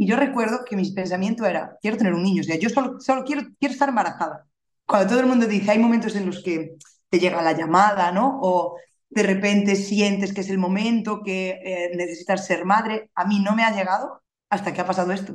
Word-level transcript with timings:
Y 0.00 0.06
yo 0.06 0.14
recuerdo 0.14 0.64
que 0.64 0.76
mi 0.76 0.88
pensamiento 0.92 1.44
era, 1.44 1.76
quiero 1.82 1.96
tener 1.96 2.14
un 2.14 2.22
niño, 2.22 2.42
o 2.42 2.44
sea, 2.44 2.56
yo 2.56 2.68
solo, 2.68 3.00
solo 3.00 3.24
quiero, 3.24 3.42
quiero 3.58 3.72
estar 3.72 3.88
embarazada. 3.88 4.46
Cuando 4.86 5.08
todo 5.08 5.18
el 5.18 5.26
mundo 5.26 5.46
dice, 5.46 5.72
hay 5.72 5.80
momentos 5.80 6.14
en 6.14 6.26
los 6.26 6.40
que 6.40 6.76
te 7.10 7.18
llega 7.18 7.42
la 7.42 7.50
llamada, 7.50 8.12
¿no? 8.12 8.38
O 8.40 8.76
de 9.10 9.24
repente 9.24 9.74
sientes 9.74 10.32
que 10.32 10.42
es 10.42 10.50
el 10.50 10.58
momento, 10.58 11.20
que 11.24 11.60
eh, 11.64 11.90
necesitas 11.96 12.46
ser 12.46 12.64
madre. 12.64 13.10
A 13.16 13.24
mí 13.24 13.40
no 13.40 13.56
me 13.56 13.64
ha 13.64 13.74
llegado 13.74 14.22
hasta 14.48 14.72
que 14.72 14.80
ha 14.80 14.86
pasado 14.86 15.10
esto. 15.10 15.34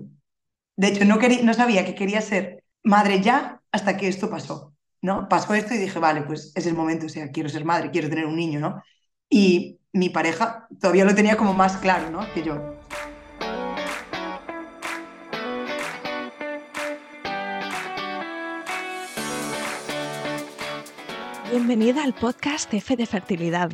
De 0.78 0.88
hecho, 0.88 1.04
no, 1.04 1.18
no 1.18 1.54
sabía 1.54 1.86
que 1.86 1.94
quería 1.94 2.22
ser 2.22 2.64
madre 2.84 3.20
ya 3.20 3.62
hasta 3.70 3.98
que 3.98 4.08
esto 4.08 4.30
pasó, 4.30 4.74
¿no? 5.02 5.28
Pasó 5.28 5.54
esto 5.56 5.74
y 5.74 5.78
dije, 5.78 6.00
vale, 6.00 6.22
pues 6.22 6.54
es 6.56 6.66
el 6.68 6.74
momento, 6.74 7.08
o 7.08 7.10
sea, 7.10 7.32
quiero 7.32 7.50
ser 7.50 7.66
madre, 7.66 7.92
quiero 7.92 8.08
tener 8.08 8.26
un 8.26 8.38
niño, 8.38 8.62
¿no? 8.62 8.82
Y 9.30 9.78
mi 9.92 10.10
pareja 10.10 10.70
todavía 10.80 11.04
lo 11.04 11.14
tenía 11.14 11.36
como 11.36 11.54
más 11.54 11.76
claro, 11.76 12.10
¿no? 12.10 12.26
Que 12.34 12.44
yo. 12.44 12.80
Bienvenida 21.54 22.04
al 22.04 22.16
podcast 22.16 22.74
F 22.74 22.96
de 22.96 23.06
Fertilidad. 23.06 23.72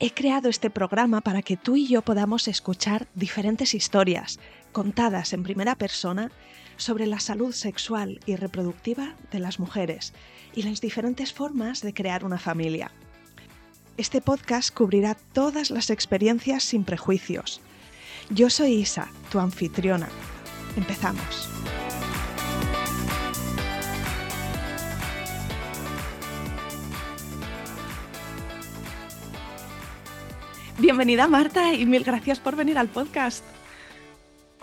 He 0.00 0.10
creado 0.10 0.48
este 0.48 0.68
programa 0.68 1.20
para 1.20 1.42
que 1.42 1.56
tú 1.56 1.76
y 1.76 1.86
yo 1.86 2.02
podamos 2.02 2.48
escuchar 2.48 3.06
diferentes 3.14 3.72
historias 3.72 4.40
contadas 4.72 5.32
en 5.32 5.44
primera 5.44 5.76
persona 5.76 6.32
sobre 6.76 7.06
la 7.06 7.20
salud 7.20 7.52
sexual 7.52 8.18
y 8.26 8.34
reproductiva 8.34 9.14
de 9.30 9.38
las 9.38 9.60
mujeres 9.60 10.12
y 10.56 10.64
las 10.64 10.80
diferentes 10.80 11.32
formas 11.32 11.82
de 11.82 11.94
crear 11.94 12.24
una 12.24 12.40
familia. 12.40 12.90
Este 13.96 14.20
podcast 14.20 14.74
cubrirá 14.74 15.14
todas 15.14 15.70
las 15.70 15.90
experiencias 15.90 16.64
sin 16.64 16.82
prejuicios. 16.82 17.60
Yo 18.28 18.50
soy 18.50 18.72
Isa, 18.72 19.06
tu 19.30 19.38
anfitriona. 19.38 20.08
Empezamos. 20.76 21.48
Bienvenida 30.84 31.26
Marta 31.28 31.72
y 31.72 31.86
mil 31.86 32.04
gracias 32.04 32.38
por 32.38 32.56
venir 32.56 32.76
al 32.76 32.88
podcast. 32.88 33.42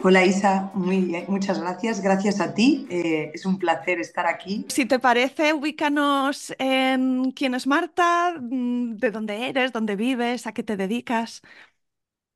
Hola 0.04 0.24
Isa, 0.24 0.70
muy 0.76 1.26
muchas 1.28 1.60
gracias. 1.60 2.00
Gracias 2.00 2.40
a 2.40 2.54
ti. 2.54 2.86
Eh, 2.92 3.32
es 3.34 3.44
un 3.44 3.58
placer 3.58 4.00
estar 4.00 4.28
aquí. 4.28 4.68
Si 4.70 4.86
te 4.86 5.00
parece, 5.00 5.52
ubícanos 5.52 6.54
en 6.60 7.32
quién 7.32 7.56
es 7.56 7.66
Marta, 7.66 8.36
de 8.40 9.10
dónde 9.10 9.50
eres, 9.50 9.74
dónde 9.74 9.96
vives, 9.96 10.46
a 10.46 10.52
qué 10.52 10.62
te 10.62 10.78
dedicas. 10.78 11.42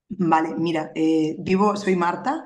Vale, 0.10 0.56
mira, 0.58 0.92
eh, 0.96 1.36
vivo, 1.38 1.78
soy 1.78 1.96
Marta, 1.96 2.44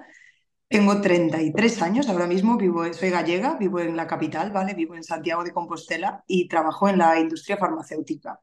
tengo 0.68 1.00
33 1.00 1.82
años 1.82 2.10
ahora 2.10 2.28
mismo, 2.28 2.58
vivo, 2.58 2.92
soy 2.92 3.12
gallega, 3.12 3.56
vivo 3.56 3.80
en 3.80 3.96
la 3.96 4.08
capital, 4.08 4.52
¿vale? 4.52 4.74
Vivo 4.74 4.94
en 4.94 5.06
Santiago 5.06 5.46
de 5.46 5.54
Compostela 5.54 6.22
y 6.28 6.50
trabajo 6.50 6.90
en 6.90 6.98
la 6.98 7.18
industria 7.18 7.56
farmacéutica. 7.56 8.42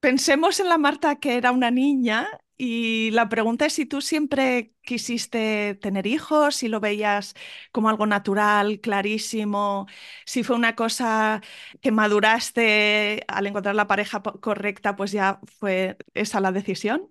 Pensemos 0.00 0.60
en 0.60 0.68
la 0.68 0.78
Marta 0.78 1.16
que 1.16 1.36
era 1.36 1.50
una 1.50 1.70
niña 1.72 2.28
y 2.56 3.10
la 3.12 3.28
pregunta 3.28 3.66
es 3.66 3.72
si 3.74 3.84
tú 3.86 4.00
siempre 4.00 4.72
quisiste 4.82 5.74
tener 5.76 6.06
hijos, 6.06 6.54
si 6.56 6.68
lo 6.68 6.78
veías 6.80 7.34
como 7.72 7.88
algo 7.88 8.06
natural, 8.06 8.80
clarísimo, 8.80 9.86
si 10.24 10.44
fue 10.44 10.54
una 10.56 10.76
cosa 10.76 11.42
que 11.80 11.90
maduraste 11.92 13.24
al 13.28 13.46
encontrar 13.48 13.74
la 13.74 13.88
pareja 13.88 14.22
correcta, 14.22 14.94
pues 14.96 15.10
ya 15.12 15.40
fue 15.58 15.96
esa 16.14 16.40
la 16.40 16.52
decisión. 16.52 17.10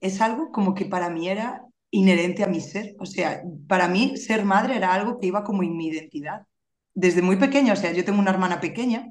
Es 0.00 0.20
algo 0.20 0.52
como 0.52 0.74
que 0.74 0.84
para 0.86 1.10
mí 1.10 1.28
era 1.28 1.62
inherente 1.90 2.44
a 2.44 2.46
mi 2.48 2.60
ser. 2.60 2.94
O 2.98 3.06
sea, 3.06 3.42
para 3.68 3.88
mí 3.88 4.16
ser 4.16 4.44
madre 4.44 4.76
era 4.76 4.94
algo 4.94 5.18
que 5.18 5.26
iba 5.28 5.44
como 5.44 5.62
en 5.62 5.76
mi 5.76 5.88
identidad. 5.88 6.46
Desde 6.94 7.22
muy 7.22 7.36
pequeña, 7.36 7.72
o 7.74 7.76
sea, 7.76 7.92
yo 7.92 8.04
tengo 8.04 8.18
una 8.20 8.30
hermana 8.30 8.60
pequeña 8.60 9.06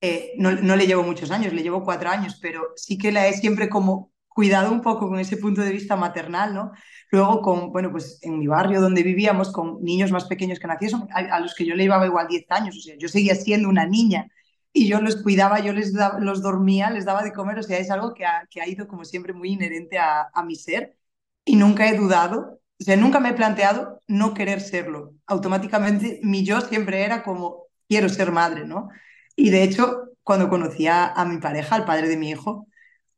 eh, 0.00 0.32
no, 0.38 0.50
le 0.52 0.86
llevo 0.86 1.02
muchos 1.02 1.30
años, 1.30 1.52
le 1.52 1.62
llevo 1.62 1.84
cuatro 1.84 2.10
años, 2.10 2.38
pero 2.40 2.72
sí 2.76 2.98
que 2.98 3.12
la 3.12 3.26
he 3.28 3.32
siempre 3.32 3.68
como 3.68 4.12
cuidado 4.28 4.70
un 4.70 4.82
poco 4.82 5.08
con 5.08 5.18
ese 5.18 5.38
punto 5.38 5.62
de 5.62 5.72
vista 5.72 5.96
maternal, 5.96 6.54
¿no? 6.54 6.72
Luego 7.10 7.40
con, 7.40 7.72
bueno, 7.72 7.90
pues 7.90 8.18
en 8.22 8.38
mi 8.38 8.46
barrio 8.46 8.80
donde 8.80 9.02
vivíamos, 9.02 9.50
con 9.52 9.82
niños 9.82 10.12
más 10.12 10.26
pequeños 10.26 10.58
que 10.58 10.66
nacieron, 10.66 11.08
a, 11.10 11.40
los 11.40 11.54
que 11.54 11.64
yo 11.64 11.74
le 11.74 11.84
llevaba 11.84 12.06
igual 12.06 12.28
10 12.28 12.44
años, 12.50 12.76
o 12.76 12.80
sea, 12.80 12.96
yo 12.98 13.08
seguía 13.08 13.34
siendo 13.34 13.68
una 13.68 13.86
niña 13.86 14.28
y 14.72 14.88
yo 14.88 15.00
los 15.00 15.16
cuidaba, 15.22 15.60
yo 15.60 15.72
les 15.72 15.94
los 16.20 16.42
dormía, 16.42 16.90
les 16.90 17.06
daba 17.06 17.22
de 17.22 17.32
comer, 17.32 17.58
o 17.58 17.62
sea, 17.62 17.78
es 17.78 17.90
algo 17.90 18.12
que 18.14 18.26
ha, 18.26 18.46
que 18.50 18.60
ha 18.60 18.68
ido 18.68 18.86
como 18.88 19.04
siempre 19.04 19.32
muy 19.32 19.50
inherente 19.52 19.98
a, 19.98 20.28
a 20.34 20.44
mi 20.44 20.56
ser 20.56 20.96
y 21.44 21.56
nunca 21.56 21.88
he 21.88 21.96
dudado, 21.96 22.60
o 22.78 22.84
sea, 22.84 22.96
nunca 22.96 23.20
me 23.20 23.30
he 23.30 23.34
planteado 23.34 24.02
no 24.06 24.34
querer 24.34 24.60
serlo. 24.60 25.14
Automáticamente 25.26 26.20
mi 26.22 26.44
yo 26.44 26.60
siempre 26.60 27.04
era 27.04 27.22
como, 27.22 27.66
quiero 27.88 28.08
ser 28.08 28.32
madre, 28.32 28.66
¿no? 28.66 28.88
Y 29.36 29.50
de 29.50 29.62
hecho, 29.62 30.06
cuando 30.22 30.48
conocí 30.48 30.86
a, 30.88 31.14
mi 31.28 31.38
pareja, 31.38 31.76
al 31.76 31.84
padre 31.84 32.08
de 32.08 32.16
mi 32.16 32.30
hijo, 32.30 32.66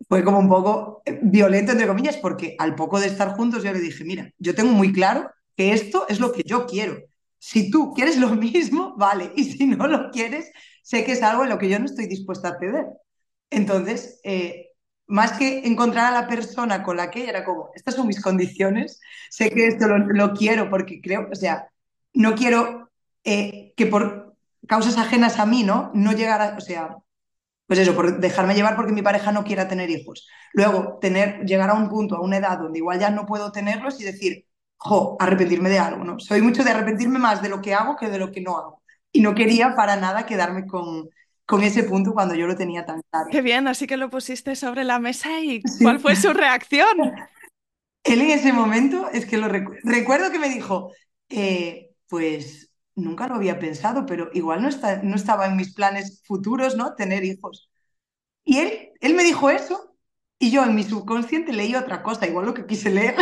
fue 0.09 0.25
como 0.25 0.39
un 0.39 0.49
poco 0.49 1.03
eh, 1.06 1.19
violento, 1.23 1.73
entre 1.73 1.87
comillas, 1.87 2.17
porque 2.19 2.56
al 2.59 2.75
poco 2.75 3.01
de 3.01 3.06
estar 3.06 3.31
juntos 3.31 3.62
yo 3.62 3.73
le 3.73 3.81
dije, 3.81 4.05
mira, 4.05 4.31
yo 4.39 4.55
tengo 4.55 4.73
muy 4.73 4.93
claro 4.93 5.31
que 5.56 5.73
esto 5.73 6.06
es 6.09 6.21
lo 6.21 6.33
que 6.33 6.43
yo 6.45 6.67
quiero. 6.67 6.99
Si 7.39 7.71
tú 7.71 7.95
quieres 7.95 8.19
lo 8.19 8.31
mismo, 8.31 8.95
vale, 8.99 9.33
y 9.37 9.45
si 9.45 9.67
no 9.67 9.87
lo 9.87 10.11
quieres, 10.11 10.51
sé 10.83 11.05
que 11.05 11.12
es 11.12 11.23
algo 11.23 11.45
en 11.45 11.51
lo 11.51 11.59
que 11.59 11.69
yo 11.69 11.79
no 11.79 11.87
estoy 11.87 12.06
dispuesta 12.06 12.49
a 12.49 12.59
ceder. 12.59 12.87
Entonces, 13.50 14.21
eh, 14.25 14.69
más 15.06 15.33
que 15.33 15.67
encontrar 15.67 16.12
a 16.12 16.23
la 16.23 16.29
persona 16.29 16.83
con 16.83 16.97
la 16.99 17.11
que 17.11 17.29
era 17.29 17.45
como, 17.45 17.71
estas 17.75 17.95
son 17.95 18.06
mis 18.06 18.21
condiciones, 18.21 19.00
sé 19.31 19.50
que 19.50 19.67
esto 19.67 19.87
lo, 19.89 20.35
quiero 20.35 20.69
porque 20.71 21.00
creo, 21.00 21.29
o 21.33 21.35
sea, 21.35 21.69
no 22.12 22.35
quiero 22.35 22.91
eh, 23.25 23.73
que 23.77 23.87
por 23.87 24.28
causas 24.66 24.98
ajenas 24.98 25.38
a 25.38 25.46
mí, 25.46 25.62
¿no? 25.62 25.91
No 25.94 26.12
llegar 26.12 26.41
a, 26.41 26.56
o 26.56 26.60
sea, 26.60 26.96
pues 27.66 27.78
eso, 27.80 27.94
por 27.94 28.19
dejarme 28.19 28.54
llevar 28.54 28.76
porque 28.76 28.92
mi 28.92 29.02
pareja 29.02 29.30
no 29.30 29.44
quiera 29.44 29.69
tener 29.69 29.91
hijos. 29.91 30.26
Luego, 30.54 30.98
tener, 31.00 31.44
llegar 31.44 31.70
a 31.70 31.74
un 31.74 31.88
punto, 31.88 32.16
a 32.16 32.22
una 32.22 32.38
edad 32.38 32.58
donde 32.58 32.78
igual 32.78 32.98
ya 32.98 33.10
no 33.10 33.26
puedo 33.26 33.52
tenerlos 33.52 34.00
y 34.00 34.04
decir, 34.04 34.46
jo, 34.78 35.16
arrepentirme 35.20 35.69
de 35.69 35.78
algo, 35.78 36.02
¿no? 36.02 36.19
Soy 36.19 36.41
mucho 36.41 36.64
de 36.64 36.70
arrepentirme 36.70 37.19
más 37.19 37.42
de 37.42 37.50
lo 37.50 37.60
que 37.60 37.74
hago 37.74 37.96
que 37.96 38.08
de 38.08 38.19
lo 38.19 38.32
que 38.32 38.41
no 38.41 38.56
hago. 38.56 38.82
Y 39.12 39.20
no 39.20 39.34
quería 39.34 39.74
para 39.76 39.96
nada 39.96 40.24
quedarme 40.24 40.66
con, 40.66 41.10
con 41.44 41.62
ese 41.62 41.82
punto 41.82 42.12
cuando 42.12 42.34
yo 42.34 42.46
lo 42.46 42.56
tenía 42.56 42.86
tan 42.86 43.02
claro. 43.10 43.28
Qué 43.30 43.42
bien, 43.42 43.69
así 43.69 43.86
que 43.86 43.96
lo 43.96 44.08
pusiste 44.08 44.56
sobre 44.56 44.84
la 44.84 44.98
mesa 44.98 45.40
y 45.40 45.62
¿cuál 45.82 46.00
fue 46.00 46.16
su 46.16 46.32
reacción? 46.32 46.86
Él 48.04 48.22
en 48.22 48.30
ese 48.30 48.52
momento, 48.52 49.10
es 49.12 49.26
que 49.26 49.36
lo 49.36 49.48
recuerdo 49.48 50.30
que 50.30 50.38
me 50.38 50.48
dijo, 50.48 50.92
eh, 51.28 51.90
pues 52.08 52.68
nunca 52.98 53.28
lo 53.28 53.36
había 53.36 53.59
pensado, 53.59 54.06
pero 54.06 54.31
igual 54.34 54.62
no, 54.62 54.69
está, 54.69 55.03
no 55.03 55.16
estaba 55.16 55.47
en 55.47 55.56
mis 55.56 55.75
planes 55.75 56.22
futuros, 56.26 56.76
¿no? 56.76 56.94
Tener 56.94 57.25
hijos. 57.25 57.70
Y 58.44 58.59
él, 58.59 58.91
él 59.00 59.14
me 59.14 59.25
dijo 59.25 59.50
eso 59.50 59.97
y 60.38 60.50
yo 60.50 60.64
en 60.64 60.75
mi 60.75 60.84
subconsciente 60.84 61.53
leí 61.53 61.75
otra 61.76 62.03
cosa, 62.03 62.26
igual 62.26 62.47
lo 62.47 62.54
que 62.54 62.66
quise 62.66 62.91
leer. 62.91 63.16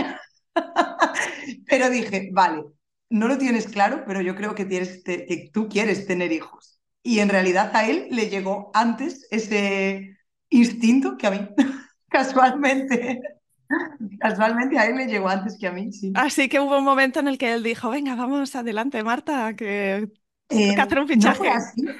pero 1.68 1.90
dije, 1.90 2.30
vale, 2.32 2.64
no 3.10 3.28
lo 3.28 3.38
tienes 3.38 3.66
claro, 3.68 4.04
pero 4.06 4.20
yo 4.20 4.34
creo 4.36 4.54
que, 4.54 4.64
tienes, 4.64 5.02
que 5.04 5.50
tú 5.52 5.68
quieres 5.68 6.06
tener 6.06 6.32
hijos. 6.32 6.80
Y 7.02 7.20
en 7.20 7.28
realidad 7.28 7.70
a 7.74 7.88
él 7.88 8.08
le 8.10 8.28
llegó 8.28 8.70
antes 8.74 9.26
ese 9.30 10.18
instinto 10.48 11.16
que 11.16 11.26
a 11.26 11.30
mí, 11.30 11.48
casualmente. 12.08 13.20
Casualmente 14.20 14.78
a 14.78 14.86
él 14.86 14.94
me 14.94 15.06
llegó 15.06 15.28
antes 15.28 15.56
que 15.58 15.66
a 15.66 15.72
mí, 15.72 15.92
sí. 15.92 16.12
Así 16.14 16.48
que 16.48 16.60
hubo 16.60 16.78
un 16.78 16.84
momento 16.84 17.20
en 17.20 17.28
el 17.28 17.38
que 17.38 17.52
él 17.52 17.62
dijo, 17.62 17.90
venga, 17.90 18.14
vamos 18.14 18.54
adelante, 18.54 19.02
Marta, 19.02 19.54
que 19.54 20.08
eh, 20.48 20.74
que 20.74 20.80
hacer 20.80 20.98
un 20.98 21.08
fichaje. 21.08 21.48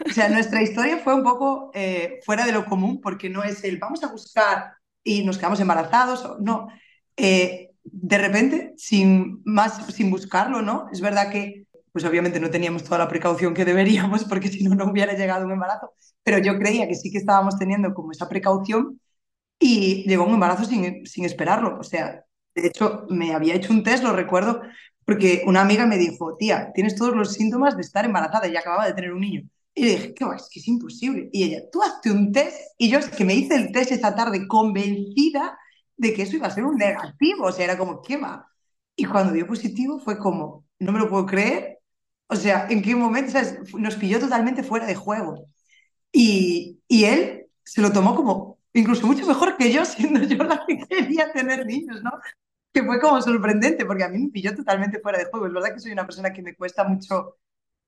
O 0.09 0.13
sea, 0.13 0.29
nuestra 0.29 0.63
historia 0.63 0.99
fue 0.99 1.15
un 1.15 1.23
poco 1.23 1.71
eh, 1.75 2.21
fuera 2.25 2.47
de 2.47 2.53
lo 2.53 2.65
común, 2.65 3.01
porque 3.01 3.29
no 3.29 3.43
es 3.43 3.65
el 3.65 3.79
vamos 3.79 4.05
a 4.05 4.09
buscar 4.09 4.75
y 5.03 5.25
nos 5.25 5.39
quedamos 5.39 5.61
embarazados, 5.61 6.41
no. 6.41 6.69
Eh, 7.17 7.71
de 7.85 8.19
repente, 8.19 8.75
sin 8.77 9.43
más, 9.45 9.87
sin 9.93 10.11
buscarlo, 10.11 10.63
¿no? 10.63 10.89
Es 10.93 11.01
verdad 11.01 11.31
que, 11.31 11.67
pues 11.93 12.05
obviamente 12.05 12.41
no 12.41 12.51
teníamos 12.51 12.85
toda 12.85 12.99
la 12.99 13.09
precaución 13.09 13.55
que 13.55 13.65
deberíamos, 13.65 14.25
porque 14.25 14.49
si 14.49 14.63
no, 14.63 14.75
no 14.75 14.91
hubiera 14.91 15.15
llegado 15.15 15.47
un 15.47 15.53
embarazo, 15.53 15.93
pero 16.23 16.39
yo 16.39 16.59
creía 16.59 16.87
que 16.87 16.95
sí 16.95 17.11
que 17.11 17.19
estábamos 17.19 17.59
teniendo 17.59 17.95
como 17.95 18.13
esa 18.13 18.29
precaución 18.29 19.01
y 19.59 20.05
llegó 20.09 20.25
un 20.25 20.35
embarazo 20.35 20.65
sin, 20.65 21.07
sin 21.07 21.25
esperarlo. 21.25 21.79
O 21.79 21.83
sea, 21.83 22.25
de 22.55 22.67
hecho, 22.67 23.07
me 23.11 23.35
había 23.35 23.55
hecho 23.55 23.73
un 23.73 23.83
test, 23.83 24.03
lo 24.03 24.13
recuerdo, 24.13 24.63
porque 25.05 25.43
una 25.47 25.61
amiga 25.63 25.87
me 25.87 25.99
dijo, 25.99 26.37
tía, 26.37 26.73
tienes 26.75 26.97
todos 26.97 27.15
los 27.15 27.33
síntomas 27.35 27.77
de 27.77 27.83
estar 27.83 28.05
embarazada 28.05 28.49
y 28.49 28.57
acababa 28.57 28.87
de 28.87 28.95
tener 28.95 29.13
un 29.13 29.21
niño. 29.21 29.43
Y 29.75 29.85
le 29.85 29.91
dije, 29.91 30.15
¿qué 30.15 30.25
va? 30.25 30.37
Es 30.37 30.49
que 30.51 30.61
es 30.61 30.69
imposible. 30.69 31.29
Y 31.33 31.45
ella, 31.45 31.61
tú 31.71 31.83
hazte 31.83 32.11
un 32.11 32.33
test. 32.33 32.57
Y 32.79 32.89
yo 32.91 32.99
es 32.99 33.09
que 33.09 33.25
me 33.25 33.35
hice 33.35 33.57
el 33.57 33.73
test 33.73 33.93
esa 33.93 34.15
tarde 34.15 34.47
convencida 34.49 35.59
de 35.97 36.15
que 36.15 36.23
eso 36.23 36.37
iba 36.37 36.47
a 36.47 36.51
ser 36.51 36.65
un 36.65 36.77
negativo. 36.77 37.47
O 37.47 37.53
sea, 37.53 37.65
era 37.67 37.79
como, 37.79 38.01
¿qué 38.03 38.17
va? 38.17 38.49
Y 38.97 39.05
cuando 39.05 39.33
dio 39.33 39.47
positivo 39.47 39.99
fue 40.01 40.19
como, 40.19 40.65
no 40.79 40.93
me 40.93 40.99
lo 40.99 41.09
puedo 41.11 41.27
creer. 41.27 41.79
O 42.29 42.37
sea, 42.37 42.67
¿en 42.71 42.83
qué 42.83 42.97
momento? 42.97 43.39
Nos 43.79 43.97
pilló 43.97 44.19
totalmente 44.19 44.63
fuera 44.63 44.87
de 44.87 44.95
juego. 44.95 45.47
Y, 46.13 46.81
y 46.89 47.05
él 47.05 47.47
se 47.65 47.83
lo 47.83 47.93
tomó 47.93 48.15
como 48.15 48.56
incluso 48.79 49.07
mucho 49.07 49.27
mejor 49.27 49.57
que 49.57 49.73
yo, 49.73 49.85
siendo 49.85 50.23
yo 50.23 50.45
la 50.45 50.65
que 50.67 50.79
quería 50.89 51.33
tener 51.33 51.67
niños, 51.67 52.03
¿no? 52.03 52.13
que 52.77 52.85
fue 52.85 53.01
como 53.01 53.23
sorprendente, 53.23 53.87
porque 53.87 54.05
a 54.05 54.09
mí 54.09 54.19
me 54.19 54.29
pilló 54.29 54.55
totalmente 54.55 55.01
fuera 55.01 55.19
de 55.19 55.25
juego. 55.25 55.47
Es 55.47 55.53
verdad 55.55 55.73
que 55.73 55.81
soy 55.81 55.93
una 55.93 56.05
persona 56.05 56.35
que 56.35 56.43
me 56.43 56.55
cuesta 56.55 56.85
mucho 56.85 57.39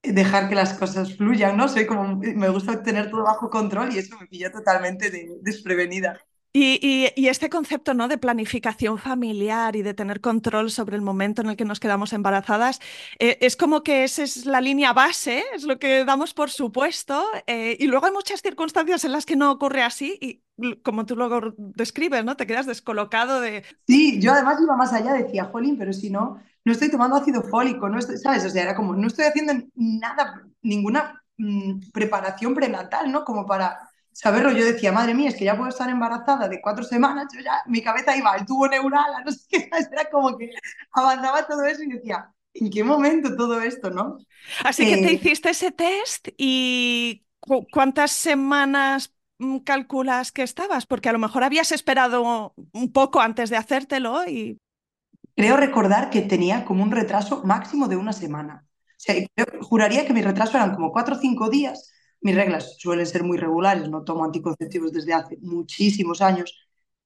dejar 0.02 0.48
que 0.48 0.54
las 0.54 0.72
cosas 0.72 1.14
fluyan, 1.14 1.58
¿no? 1.58 1.68
Soy 1.68 1.84
como, 1.84 2.16
me 2.16 2.48
gusta 2.48 2.82
tener 2.82 3.10
todo 3.10 3.24
bajo 3.24 3.50
control 3.50 3.92
y 3.92 3.98
eso 3.98 4.16
me 4.18 4.26
pilló 4.26 4.50
totalmente 4.50 5.10
desprevenida. 5.42 6.18
Y, 6.54 7.12
este 7.28 7.50
concepto 7.50 7.92
¿no? 7.92 8.08
de 8.08 8.16
planificación 8.16 8.98
familiar 8.98 9.76
y 9.76 9.82
de 9.82 9.92
tener 9.92 10.20
control 10.22 10.70
sobre 10.70 10.96
el 10.96 11.02
momento 11.02 11.42
en 11.42 11.50
el 11.50 11.56
que 11.56 11.66
nos 11.66 11.78
quedamos 11.78 12.14
embarazadas, 12.14 12.80
eh, 13.18 13.36
es 13.42 13.54
como 13.54 13.82
que 13.82 14.02
esa 14.02 14.22
es 14.22 14.46
la 14.46 14.62
línea 14.62 14.94
base, 14.94 15.44
es 15.54 15.64
lo 15.64 15.78
que 15.78 16.04
damos 16.06 16.32
por 16.32 16.50
supuesto, 16.50 17.22
eh, 17.46 17.76
y 17.78 17.86
luego 17.86 18.06
hay 18.06 18.12
muchas 18.12 18.40
circunstancias 18.40 19.04
en 19.04 19.12
las 19.12 19.26
que 19.26 19.36
no 19.36 19.52
ocurre 19.52 19.82
así 19.82 20.18
y 20.20 20.42
como 20.82 21.06
tú 21.06 21.16
luego 21.16 21.54
describes, 21.56 22.24
¿no? 22.24 22.36
Te 22.36 22.46
quedas 22.46 22.66
descolocado 22.66 23.40
de... 23.40 23.64
Sí, 23.86 24.20
yo 24.20 24.32
además 24.32 24.60
iba 24.60 24.76
más 24.76 24.92
allá, 24.92 25.12
decía, 25.12 25.44
jolín, 25.44 25.78
pero 25.78 25.92
si 25.92 26.10
no, 26.10 26.40
no 26.64 26.72
estoy 26.72 26.90
tomando 26.90 27.16
ácido 27.16 27.42
fólico, 27.42 27.88
no 27.88 27.98
estoy, 27.98 28.18
¿sabes? 28.18 28.44
O 28.44 28.50
sea, 28.50 28.62
era 28.62 28.74
como, 28.74 28.94
no 28.94 29.06
estoy 29.06 29.26
haciendo 29.26 29.52
nada, 29.74 30.42
ninguna 30.62 31.22
mm, 31.36 31.90
preparación 31.92 32.54
prenatal, 32.54 33.10
¿no? 33.10 33.24
Como 33.24 33.46
para 33.46 33.78
saberlo, 34.12 34.50
yo 34.50 34.64
decía, 34.64 34.90
madre 34.90 35.14
mía, 35.14 35.28
es 35.28 35.36
que 35.36 35.44
ya 35.44 35.56
puedo 35.56 35.70
estar 35.70 35.88
embarazada 35.88 36.48
de 36.48 36.60
cuatro 36.60 36.82
semanas, 36.82 37.26
yo 37.32 37.40
ya, 37.40 37.62
mi 37.66 37.82
cabeza 37.82 38.16
iba 38.16 38.32
al 38.32 38.44
tubo 38.44 38.66
neural, 38.66 39.06
no 39.24 39.30
sé 39.30 39.46
qué, 39.48 39.70
era 39.92 40.10
como 40.10 40.36
que 40.36 40.50
avanzaba 40.92 41.46
todo 41.46 41.64
eso 41.64 41.84
y 41.84 41.88
decía, 41.88 42.32
¿en 42.52 42.68
qué 42.68 42.82
momento 42.82 43.36
todo 43.36 43.60
esto, 43.60 43.90
no? 43.90 44.18
Así 44.64 44.84
que 44.84 44.96
te 44.96 45.10
eh, 45.10 45.12
hiciste 45.12 45.50
ese 45.50 45.70
test 45.70 46.28
y 46.36 47.24
¿cuántas 47.70 48.10
semanas 48.10 49.14
calculas 49.64 50.32
que 50.32 50.42
estabas? 50.42 50.86
Porque 50.86 51.08
a 51.08 51.12
lo 51.12 51.18
mejor 51.18 51.44
habías 51.44 51.72
esperado 51.72 52.54
un 52.72 52.92
poco 52.92 53.20
antes 53.20 53.50
de 53.50 53.56
hacértelo. 53.56 54.22
Creo 55.36 55.56
recordar 55.56 56.10
que 56.10 56.22
tenía 56.22 56.64
como 56.64 56.82
un 56.82 56.90
retraso 56.90 57.42
máximo 57.44 57.88
de 57.88 57.96
una 57.96 58.12
semana. 58.12 58.64
O 58.66 59.00
sea, 59.00 59.14
juraría 59.60 60.06
que 60.06 60.12
mi 60.12 60.22
retraso 60.22 60.56
eran 60.56 60.74
como 60.74 60.90
cuatro 60.90 61.14
o 61.14 61.18
cinco 61.18 61.48
días 61.48 61.92
mis 62.20 62.34
reglas 62.34 62.76
suelen 62.78 63.06
ser 63.06 63.22
muy 63.22 63.38
regulares, 63.38 63.88
no 63.88 64.02
tomo 64.04 64.24
anticonceptivos 64.24 64.92
desde 64.92 65.14
hace 65.14 65.38
muchísimos 65.40 66.20
años 66.20 66.54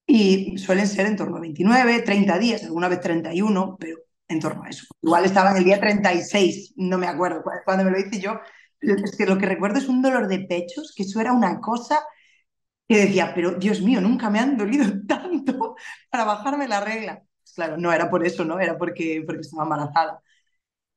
y 0.05 0.57
suelen 0.57 0.87
ser 0.87 1.05
en 1.05 1.15
torno 1.15 1.37
a 1.37 1.41
29, 1.41 2.01
30 2.01 2.37
días, 2.39 2.63
alguna 2.63 2.89
vez 2.89 2.99
31, 2.99 3.77
pero 3.79 3.97
en 4.27 4.39
torno 4.39 4.63
a 4.63 4.69
eso. 4.69 4.85
Igual 5.01 5.25
estaba 5.25 5.51
en 5.51 5.57
el 5.57 5.63
día 5.63 5.79
36, 5.79 6.73
no 6.77 6.97
me 6.97 7.07
acuerdo 7.07 7.43
cuando 7.65 7.83
me 7.83 7.91
lo 7.91 7.99
hice 7.99 8.19
yo. 8.19 8.39
Es 8.81 9.15
que 9.15 9.25
lo 9.25 9.37
que 9.37 9.45
recuerdo 9.45 9.77
es 9.77 9.87
un 9.87 10.01
dolor 10.01 10.27
de 10.27 10.39
pechos, 10.39 10.93
que 10.95 11.03
eso 11.03 11.21
era 11.21 11.31
una 11.31 11.61
cosa 11.61 12.03
que 12.93 13.05
decía, 13.07 13.33
pero 13.33 13.53
Dios 13.53 13.81
mío, 13.81 14.01
nunca 14.01 14.29
me 14.29 14.39
han 14.39 14.55
dolido 14.55 14.85
tanto 15.07 15.75
para 16.09 16.25
bajarme 16.25 16.67
la 16.67 16.79
regla. 16.81 17.23
Pues 17.41 17.53
claro, 17.55 17.77
no 17.77 17.91
era 17.91 18.09
por 18.09 18.25
eso, 18.25 18.45
¿no? 18.45 18.59
Era 18.59 18.77
porque, 18.77 19.23
porque 19.25 19.41
estaba 19.41 19.63
embarazada. 19.63 20.21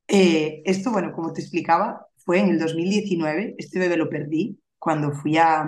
Eh, 0.09 0.63
esto, 0.67 0.93
bueno, 0.93 1.13
como 1.13 1.33
te 1.33 1.41
explicaba, 1.41 2.07
fue 2.19 2.41
en 2.41 2.51
el 2.51 2.59
2019, 2.59 3.55
este 3.59 3.79
bebé 3.79 3.97
lo 3.97 4.11
perdí 4.11 4.61
cuando 4.79 5.13
fui 5.13 5.39
a, 5.39 5.63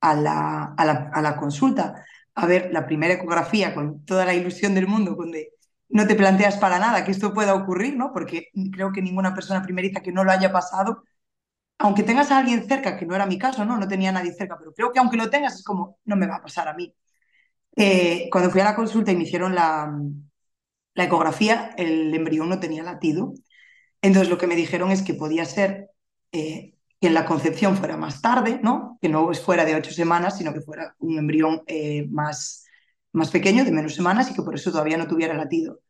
a, 0.00 0.14
la, 0.14 0.74
a, 0.76 1.22
la, 1.22 1.36
consulta 1.36 2.04
a 2.34 2.46
ver 2.46 2.70
la 2.72 2.86
primera 2.86 3.14
ecografía 3.14 3.74
con 3.74 4.04
toda 4.04 4.24
la 4.24 4.34
ilusión 4.34 4.74
del 4.74 4.86
mundo, 4.86 5.14
donde 5.16 5.52
no 5.88 6.06
te 6.06 6.14
planteas 6.14 6.58
para 6.58 6.78
nada 6.78 7.04
que 7.04 7.10
esto 7.10 7.34
pueda 7.34 7.54
ocurrir, 7.54 7.96
¿no? 7.96 8.12
Porque 8.12 8.50
creo 8.72 8.92
que 8.92 9.02
ninguna 9.02 9.34
persona 9.34 9.62
primeriza 9.62 10.00
que 10.00 10.12
no 10.12 10.24
lo 10.24 10.30
haya 10.30 10.52
pasado, 10.52 11.04
aunque 11.78 12.02
tengas 12.02 12.30
a 12.30 12.38
alguien 12.38 12.66
cerca, 12.68 12.96
que 12.96 13.06
no 13.06 13.14
era 13.14 13.26
mi 13.26 13.38
caso, 13.38 13.64
¿no? 13.64 13.76
No 13.78 13.88
tenía 13.88 14.12
nadie 14.12 14.32
cerca, 14.32 14.56
pero 14.58 14.72
creo 14.74 14.92
que 14.92 14.98
aunque 15.00 15.16
lo 15.16 15.30
tengas 15.30 15.56
es 15.56 15.64
como, 15.64 15.98
no 16.04 16.16
me 16.16 16.26
va 16.26 16.36
a 16.36 16.42
pasar 16.42 16.68
a 16.68 16.74
mí. 16.74 16.94
Eh, 17.76 18.28
cuando 18.32 18.50
fui 18.50 18.60
a 18.60 18.64
la 18.64 18.76
consulta 18.76 19.12
y 19.12 19.16
me 19.16 19.24
hicieron 19.24 19.54
la, 19.54 19.92
la 20.94 21.04
ecografía, 21.04 21.72
el 21.76 22.14
embrión 22.14 22.48
no 22.48 22.60
tenía 22.60 22.82
latido 22.82 23.34
entonces 24.02 24.30
lo 24.30 24.38
que 24.38 24.48
me 24.48 24.56
dijeron 24.56 24.92
es 24.92 25.02
que 25.02 25.14
podía 25.14 25.44
ser 25.46 25.90
eh, 26.32 26.74
que 27.00 27.10
la 27.10 27.26
concepción 27.26 27.76
fuera 27.76 27.98
más 27.98 28.22
tarde, 28.22 28.60
¿no? 28.62 28.98
que 29.02 29.10
no 29.10 29.32
fuera 29.34 29.66
de 29.66 29.76
ocho 29.76 29.92
semanas, 29.92 30.38
sino 30.38 30.54
que 30.54 30.62
fuera 30.62 30.96
un 31.00 31.18
embrión 31.18 31.62
eh, 31.68 32.06
más, 32.10 32.66
más 33.12 33.30
pequeño, 33.32 33.64
de 33.64 33.72
menos 33.72 33.94
semanas, 33.94 34.30
y 34.30 34.34
que 34.34 34.42
por 34.42 34.56
eso 34.56 34.72
todavía 34.72 34.98
no 34.98 35.08
tuviera 35.08 35.34
latido. 35.34 35.80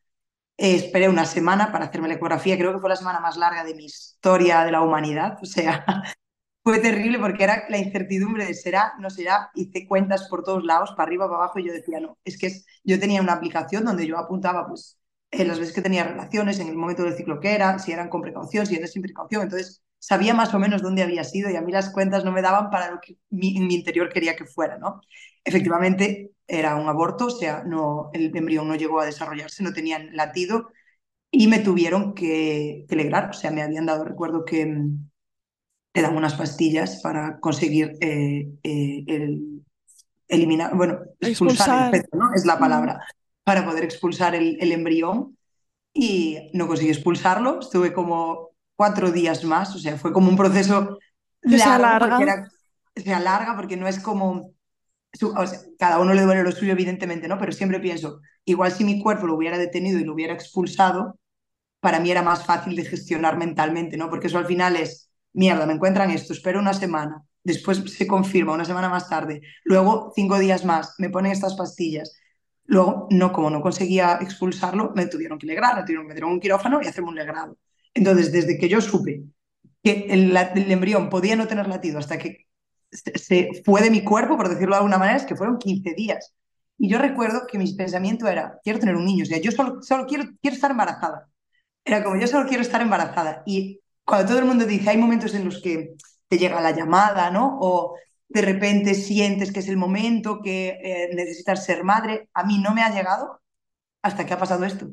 Eh, 0.57 0.77
esperé 0.77 1.09
una 1.09 1.27
semana 1.27 1.73
para 1.73 1.87
hacerme 1.87 2.09
la 2.09 2.15
ecografía, 2.15 2.57
creo 2.57 2.73
que 2.73 2.79
fue 2.79 2.89
la 2.89 2.97
semana 2.97 3.21
más 3.21 3.37
larga 3.37 3.65
de 3.65 3.75
mi 3.75 3.87
historia 3.87 4.65
de 4.65 4.71
la 4.73 4.83
humanidad, 4.83 5.37
o 5.43 5.47
sea, 5.47 5.85
fue 6.65 6.81
terrible 6.81 7.19
porque 7.19 7.45
era 7.45 7.65
la 7.71 7.79
incertidumbre 7.79 8.47
de 8.47 8.55
será, 8.55 8.95
no 9.01 9.11
será, 9.11 9.51
hice 9.55 9.87
cuentas 9.89 10.29
por 10.31 10.45
todos 10.45 10.65
lados, 10.65 10.93
para 10.93 11.05
arriba, 11.05 11.27
para 11.29 11.39
abajo, 11.45 11.61
y 11.61 11.67
yo 11.69 11.73
decía, 11.73 12.01
no, 12.01 12.19
es 12.25 12.39
que 12.39 12.53
yo 12.85 13.01
tenía 13.01 13.23
una 13.23 13.35
aplicación 13.35 13.85
donde 13.85 14.07
yo 14.07 14.19
apuntaba, 14.19 14.67
pues, 14.69 14.99
en 15.31 15.49
las 15.49 15.61
veces 15.61 15.75
que 15.75 15.83
tenía 15.83 16.05
relaciones, 16.05 16.61
en 16.61 16.69
el 16.69 16.77
momento 16.77 17.05
del 17.05 17.17
ciclo 17.17 17.41
que 17.41 17.55
era, 17.55 17.79
si 17.81 17.93
eran 17.93 18.09
con 18.09 18.23
precaución, 18.23 18.67
si 18.67 18.77
eran 18.77 18.89
sin 18.89 19.03
precaución. 19.03 19.43
Entonces 19.43 19.84
sabía 19.99 20.35
más 20.35 20.53
o 20.55 20.59
menos 20.59 20.83
dónde 20.83 21.03
había 21.03 21.25
sido 21.25 21.51
y 21.51 21.57
a 21.57 21.63
mí 21.63 21.73
las 21.73 21.91
cuentas 21.91 22.25
no 22.25 22.33
me 22.33 22.43
daban 22.43 22.71
para 22.71 22.91
lo 22.91 23.01
que 23.01 23.17
mi, 23.31 23.59
mi 23.61 23.75
interior 23.75 24.09
quería 24.13 24.37
que 24.37 24.45
fuera. 24.45 24.79
¿no? 24.79 25.01
Efectivamente 25.45 26.33
era 26.47 26.77
un 26.77 26.89
aborto, 26.89 27.27
o 27.27 27.31
sea, 27.31 27.65
no, 27.65 28.11
el 28.13 28.37
embrión 28.37 28.69
no 28.69 28.75
llegó 28.75 29.01
a 29.01 29.07
desarrollarse, 29.07 29.63
no 29.63 29.73
tenían 29.73 30.15
latido 30.15 30.71
y 31.31 31.49
me 31.49 31.59
tuvieron 31.59 32.15
que, 32.15 32.87
que 32.89 33.13
o 33.13 33.33
sea, 33.33 33.51
me 33.51 33.63
habían 33.63 33.87
dado, 33.87 34.05
recuerdo 34.05 34.45
que 34.45 34.67
mm, 34.67 35.11
te 35.93 36.03
dan 36.03 36.17
unas 36.17 36.35
pastillas 36.35 37.01
para 37.03 37.41
conseguir 37.41 37.97
eh, 38.01 38.49
eh, 38.63 39.05
el, 39.07 39.65
eliminar, 40.29 40.77
bueno, 40.77 41.01
expulsar, 41.21 41.95
el 41.95 42.03
feto, 42.03 42.17
¿no? 42.17 42.33
Es 42.35 42.45
la 42.45 42.59
palabra 42.59 43.01
para 43.45 43.65
poder 43.65 43.85
expulsar 43.85 44.35
el, 44.35 44.73
embrión 44.73 45.37
y 45.93 46.51
no 46.55 46.67
conseguí 46.67 46.91
expulsarlo. 46.91 47.61
Estuve 47.61 47.93
como 47.93 48.54
cuatro 48.85 49.11
días 49.11 49.45
más, 49.45 49.75
o 49.75 49.79
sea, 49.79 49.97
fue 49.97 50.13
como 50.13 50.29
un 50.29 50.37
proceso 50.37 50.99
largo, 51.41 52.07
larga. 52.07 52.51
se 52.95 53.15
alarga 53.15 53.57
porque 53.57 53.79
no 53.79 53.89
es 53.89 53.99
como... 53.99 54.53
cada 55.79 55.99
uno 56.01 56.13
le 56.13 56.21
duele 56.21 56.43
lo 56.43 56.53
suyo, 56.53 56.73
evidentemente, 56.73 57.27
¿no? 57.27 57.39
Pero 57.39 57.53
siempre 57.53 57.81
pienso, 57.81 58.21
igual 58.45 58.73
si 58.73 58.85
mi 58.85 59.01
cuerpo 59.03 59.27
lo 59.27 59.37
hubiera 59.37 59.57
detenido 59.57 59.99
y 59.99 60.05
lo 60.05 60.13
hubiera 60.13 60.35
expulsado, 60.35 61.19
para 61.81 61.99
mí 61.99 62.11
era 62.11 62.21
más 62.21 62.45
fácil 62.45 62.77
de 62.77 62.85
gestionar 62.85 63.39
mentalmente, 63.39 63.97
¿no? 63.97 64.11
Porque 64.11 64.27
eso 64.27 64.37
al 64.37 64.47
final 64.47 64.77
es, 64.77 65.11
mierda, 65.33 65.65
me 65.65 65.73
encuentran 65.73 66.11
esto, 66.11 66.35
espero 66.35 66.61
una 66.61 66.75
semana, 66.75 67.23
después 67.43 67.79
se 67.91 68.07
confirma 68.07 68.53
una 68.53 68.67
semana 68.67 68.91
más 68.91 69.09
tarde, 69.09 69.41
luego 69.65 70.13
cinco 70.15 70.39
días 70.39 70.63
más, 70.67 70.95
me 70.99 71.09
ponen 71.09 71.33
estas 71.33 71.55
pastillas, 71.55 72.19
Luego, 72.67 73.09
no, 73.11 73.31
como 73.31 73.51
no 73.51 73.61
conseguía 73.61 74.19
expulsarlo, 74.23 74.93
me 74.95 75.05
tuvieron 75.07 75.39
que 75.39 75.47
legrar, 75.47 75.77
me 75.77 75.83
tuvieron 75.83 76.07
que 76.07 76.15
meter 76.15 76.25
un 76.25 76.41
quirófano 76.41 76.81
y 76.83 76.87
hacerme 76.87 77.11
un 77.11 77.17
legrado. 77.17 77.59
Entonces, 77.95 78.33
desde 78.33 78.59
que 78.59 78.69
yo 78.69 78.81
supe 78.81 79.25
que 79.83 80.07
el, 80.11 80.37
embrión 80.73 81.11
podía 81.11 81.37
no 81.37 81.47
tener 81.47 81.69
latido 81.69 81.99
hasta 81.99 82.19
que 82.19 82.47
se, 82.91 83.63
fue 83.65 83.83
de 83.83 83.91
mi 83.91 84.03
cuerpo, 84.03 84.37
por 84.37 84.49
decirlo 84.49 84.75
de 84.75 84.79
alguna 84.79 84.99
manera, 84.99 85.19
es 85.19 85.25
que 85.25 85.37
fueron 85.37 85.59
15 85.59 85.95
días. 85.95 86.35
Y 86.79 86.89
yo 86.89 86.99
recuerdo 86.99 87.47
que 87.47 87.59
mi 87.59 87.73
pensamiento 87.75 88.27
era, 88.27 88.59
quiero 88.65 88.79
tener 88.79 88.97
un 88.97 89.05
niño, 89.05 89.25
o 89.25 89.27
sea, 89.27 89.39
yo 89.39 89.53
solo, 89.53 89.83
solo 89.83 90.07
quiero, 90.07 90.25
quiero 90.41 90.55
estar 90.55 90.71
embarazada. 90.71 91.29
Era 91.85 92.03
como, 92.03 92.17
yo 92.17 92.27
solo 92.27 92.49
quiero 92.49 92.63
estar 92.63 92.81
embarazada. 92.81 93.43
Y 93.47 93.81
cuando 94.05 94.29
todo 94.29 94.39
el 94.39 94.47
mundo 94.47 94.65
dice, 94.67 94.91
hay 94.91 94.97
momentos 94.99 95.35
en 95.35 95.45
los 95.45 95.61
que 95.63 95.95
te 96.29 96.39
llega 96.39 96.61
la 96.61 96.73
llamada, 96.73 97.31
¿no? 97.31 97.59
O 97.61 97.97
de 98.29 98.43
repente 98.43 98.95
sientes 98.95 99.53
que 99.53 99.61
es 99.61 99.69
el 99.69 99.77
momento, 99.77 100.41
que 100.43 100.79
eh, 100.83 101.11
necesitas 101.15 101.65
ser 101.65 101.85
madre. 101.85 102.29
A 102.35 102.45
mí 102.45 102.59
no 102.59 102.75
me 102.75 102.83
ha 102.83 102.93
llegado 102.93 103.41
hasta 104.03 104.27
que 104.27 104.35
ha 104.35 104.39
pasado 104.39 104.65
esto. 104.65 104.89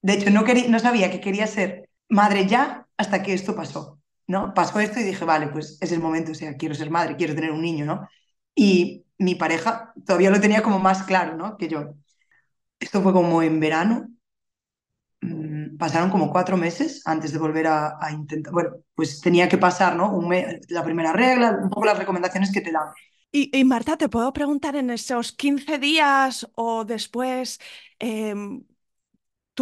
De 0.00 0.14
hecho, 0.14 0.30
no, 0.30 0.42
no 0.68 0.78
sabía 0.78 1.10
que 1.10 1.20
quería 1.20 1.46
ser 1.46 1.81
madre 2.12 2.46
ya 2.46 2.86
hasta 2.96 3.22
que 3.22 3.34
esto 3.34 3.54
pasó. 3.56 4.02
¿no? 4.26 4.54
Pasó 4.54 4.80
esto 4.80 5.00
y 5.00 5.04
dije, 5.04 5.24
vale, 5.24 5.48
pues 5.48 5.78
es 5.80 5.92
el 5.92 6.00
momento, 6.00 6.32
o 6.32 6.34
sea, 6.34 6.56
quiero 6.56 6.74
ser 6.74 6.90
madre, 6.90 7.16
quiero 7.16 7.34
tener 7.34 7.50
un 7.50 7.60
niño, 7.60 7.84
¿no? 7.84 8.08
Y 8.54 9.04
mi 9.18 9.34
pareja 9.34 9.92
todavía 10.06 10.30
lo 10.30 10.40
tenía 10.40 10.62
como 10.62 10.78
más 10.78 11.02
claro, 11.04 11.36
¿no? 11.36 11.56
Que 11.56 11.68
yo. 11.68 11.94
Esto 12.80 13.02
fue 13.02 13.12
como 13.12 13.42
en 13.42 13.60
verano, 13.60 14.08
mm, 15.20 15.76
pasaron 15.76 16.10
como 16.10 16.30
cuatro 16.30 16.56
meses 16.56 17.02
antes 17.04 17.32
de 17.32 17.38
volver 17.38 17.66
a, 17.66 17.98
intentar, 18.10 18.52
bueno, 18.52 18.70
pues 18.94 19.20
tenía 19.20 19.48
que 19.48 19.58
pasar, 19.58 19.96
¿no? 19.96 20.12
Un 20.12 20.34
la 20.68 20.84
primera 20.84 21.12
regla, 21.12 21.58
un 21.62 21.70
poco 21.70 21.86
las 21.86 21.98
recomendaciones 21.98 22.52
que 22.52 22.60
te 22.60 22.72
dan. 22.72 22.88
Y, 23.34 23.64
Marta, 23.64 23.96
te 23.96 24.10
puedo 24.10 24.30
preguntar 24.34 24.76
en 24.76 24.90
esos 24.90 25.32
15 25.32 25.78
días 25.78 26.46
o 26.54 26.84
después, 26.84 27.60
em, 27.98 28.62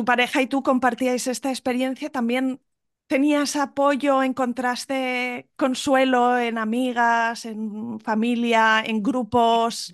tu 0.00 0.04
pareja 0.06 0.40
y 0.40 0.46
tú 0.46 0.62
compartíais 0.62 1.26
esta 1.26 1.50
experiencia, 1.50 2.08
también 2.08 2.62
tenías 3.06 3.54
apoyo, 3.56 4.22
encontraste 4.22 5.50
consuelo 5.56 6.38
en 6.38 6.56
amigas, 6.56 7.44
en 7.44 8.00
familia, 8.00 8.82
en 8.82 9.02
grupos, 9.02 9.92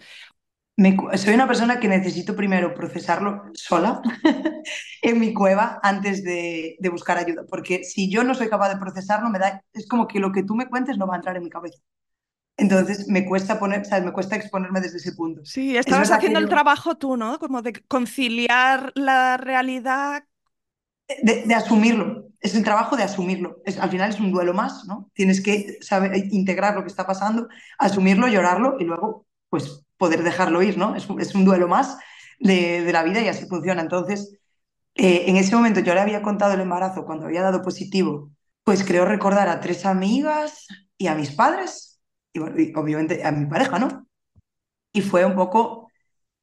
soy 1.15 1.35
una 1.35 1.47
persona 1.49 1.81
que 1.81 1.89
necesito 1.89 2.37
primero 2.37 2.75
procesarlo 2.75 3.45
sola 3.55 4.01
en 5.03 5.19
mi 5.19 5.33
cueva 5.33 5.81
antes 5.83 6.23
de, 6.23 6.77
buscar 6.91 7.19
ayuda, 7.19 7.45
porque 7.49 7.83
si 7.83 8.11
yo 8.11 8.23
no 8.23 8.35
soy 8.35 8.49
capaz 8.49 8.69
de 8.69 8.79
procesarlo, 8.79 9.31
me 9.31 9.39
da, 9.39 9.65
es 9.73 9.89
como 9.89 10.07
que 10.07 10.21
lo 10.21 10.31
que 10.31 10.45
tú 10.45 10.55
me 10.55 10.69
cuentes 10.69 10.99
no 10.99 11.07
va 11.07 11.15
a 11.15 11.17
entrar 11.17 11.37
en 11.37 11.45
mi 11.45 11.51
cabeza. 11.51 11.81
Entonces 12.59 13.07
me 13.09 13.27
cuesta 13.27 13.59
poner, 13.59 13.85
¿sabes? 13.85 14.05
Me 14.05 14.13
cuesta 14.13 14.37
exponerme 14.37 14.81
desde 14.81 14.97
ese 14.97 15.13
punto. 15.13 15.45
Sí, 15.45 15.77
estabas 15.77 16.11
haciendo 16.11 16.39
el 16.39 16.49
trabajo 16.49 16.97
tú, 16.97 17.17
¿no? 17.17 17.39
Como 17.39 17.61
de 17.61 17.75
conciliar 17.87 18.93
la 18.95 19.37
realidad. 19.37 20.25
De, 21.23 21.55
asumirlo. 21.55 22.29
Es 22.41 22.55
el 22.55 22.65
trabajo 22.65 22.97
de 22.97 23.03
asumirlo. 23.03 23.59
Es, 23.67 23.79
al 23.79 23.91
final 23.91 24.11
es 24.11 24.21
un 24.21 24.33
duelo 24.33 24.55
más, 24.55 24.87
¿no? 24.87 25.11
Tienes 25.13 25.43
que 25.43 25.79
saber 25.83 26.17
integrar 26.33 26.75
lo 26.75 26.83
que 26.83 26.89
está 26.89 27.07
pasando, 27.07 27.49
asumirlo, 27.79 28.27
llorarlo 28.27 28.77
y 28.81 28.85
luego, 28.85 29.27
pues, 29.51 29.85
poder 29.99 30.23
dejarlo 30.23 30.63
ir, 30.63 30.79
¿no? 30.79 30.97
Es, 30.97 31.07
es 31.21 31.35
un 31.35 31.45
duelo 31.45 31.69
más 31.69 31.99
de, 32.41 32.83
de, 32.83 32.93
la 32.93 33.03
vida 33.03 33.21
y 33.21 33.29
así 33.29 33.47
funciona. 33.47 33.83
Entonces, 33.83 34.39
eh, 34.95 35.25
en 35.27 35.37
ese 35.37 35.55
momento 35.55 35.81
yo 35.81 35.93
le 35.93 36.01
había 36.01 36.23
contado 36.23 36.55
el 36.55 36.61
embarazo 36.61 37.05
cuando 37.05 37.27
había 37.27 37.43
dado 37.43 37.61
positivo, 37.61 38.31
pues 38.65 38.83
creo 38.83 39.05
recordar 39.05 39.49
a 39.49 39.61
tres 39.61 39.85
amigas 39.85 40.67
y 40.97 41.09
a 41.09 41.15
mis 41.15 41.31
padres 41.31 41.96
y, 42.37 42.73
obviamente 42.75 43.25
a 43.25 43.33
mi 43.33 43.47
pareja, 43.47 43.79
¿no? 43.79 44.07
Y 44.93 45.03
fue 45.03 45.25
un 45.25 45.35
poco, 45.37 45.91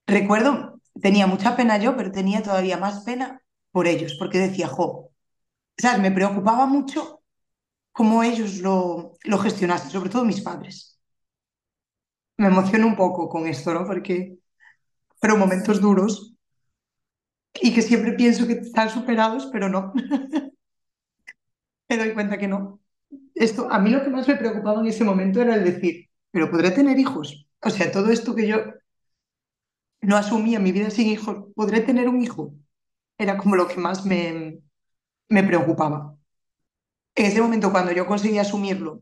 recuerdo, 0.07 0.81
tenía 1.01 1.27
mucha 1.27 1.55
pena 1.55 1.77
yo, 1.77 1.95
pero 1.97 2.11
tenía 2.11 2.43
todavía 2.43 2.77
más 2.77 3.03
pena 3.03 3.41
por 3.71 3.87
ellos, 3.87 4.15
porque 4.19 4.39
decía, 4.39 4.67
jo, 4.67 5.11
¿sabes? 5.77 6.01
Me 6.01 6.11
preocupaba 6.11 6.65
mucho 6.65 7.23
cómo 7.91 8.23
ellos 8.23 8.59
lo, 8.59 9.13
lo 9.23 9.37
gestionasen, 9.39 9.91
sobre 9.91 10.09
todo 10.09 10.25
mis 10.25 10.41
padres. 10.41 10.99
Me 12.37 12.47
emociono 12.47 12.87
un 12.87 12.95
poco 12.95 13.29
con 13.29 13.47
esto, 13.47 13.73
¿no? 13.73 13.85
Porque 13.85 14.37
fueron 15.19 15.39
momentos 15.39 15.81
duros 15.81 16.35
y 17.61 17.73
que 17.73 17.81
siempre 17.81 18.13
pienso 18.13 18.47
que 18.47 18.53
están 18.53 18.89
superados, 18.89 19.47
pero 19.51 19.69
no. 19.69 19.93
me 21.89 21.97
doy 21.97 22.13
cuenta 22.13 22.37
que 22.37 22.47
no 22.47 22.82
esto, 23.35 23.67
a 23.71 23.79
mí 23.79 23.89
lo 23.89 24.03
que 24.03 24.09
más 24.09 24.27
me 24.27 24.35
preocupaba 24.35 24.81
en 24.81 24.87
ese 24.87 25.03
momento 25.03 25.41
era 25.41 25.55
el 25.55 25.63
decir, 25.63 26.09
pero 26.31 26.49
podré 26.51 26.71
tener 26.71 26.99
hijos. 26.99 27.47
O 27.61 27.69
sea, 27.69 27.91
todo 27.91 28.11
esto 28.11 28.35
que 28.35 28.47
yo 28.47 28.57
no 30.01 30.17
asumía 30.17 30.59
mi 30.59 30.71
vida 30.71 30.89
sin 30.89 31.07
hijos, 31.07 31.45
¿podré 31.55 31.81
tener 31.81 32.09
un 32.09 32.21
hijo? 32.21 32.53
Era 33.17 33.37
como 33.37 33.55
lo 33.55 33.67
que 33.67 33.77
más 33.79 34.05
me, 34.05 34.59
me 35.29 35.43
preocupaba. 35.43 36.17
En 37.15 37.25
ese 37.25 37.41
momento, 37.41 37.71
cuando 37.71 37.91
yo 37.91 38.05
conseguí 38.07 38.37
asumirlo 38.39 39.01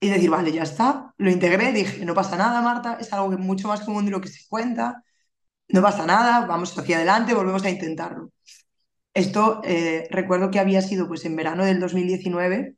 y 0.00 0.08
decir, 0.10 0.30
vale, 0.30 0.52
ya 0.52 0.62
está, 0.62 1.14
lo 1.18 1.30
integré, 1.30 1.72
dije, 1.72 2.04
no 2.04 2.14
pasa 2.14 2.36
nada, 2.36 2.60
Marta, 2.60 2.98
es 3.00 3.12
algo 3.12 3.30
que 3.30 3.36
mucho 3.36 3.68
más 3.68 3.80
común 3.82 4.04
de 4.04 4.10
lo 4.10 4.20
que 4.20 4.28
se 4.28 4.46
cuenta, 4.48 5.02
no 5.68 5.82
pasa 5.82 6.06
nada, 6.06 6.46
vamos 6.46 6.76
hacia 6.78 6.96
adelante, 6.98 7.34
volvemos 7.34 7.64
a 7.64 7.70
intentarlo. 7.70 8.30
Esto 9.14 9.60
eh, 9.64 10.08
recuerdo 10.10 10.50
que 10.50 10.58
había 10.58 10.82
sido 10.82 11.08
pues 11.08 11.24
en 11.24 11.36
verano 11.36 11.64
del 11.64 11.80
2019 11.80 12.76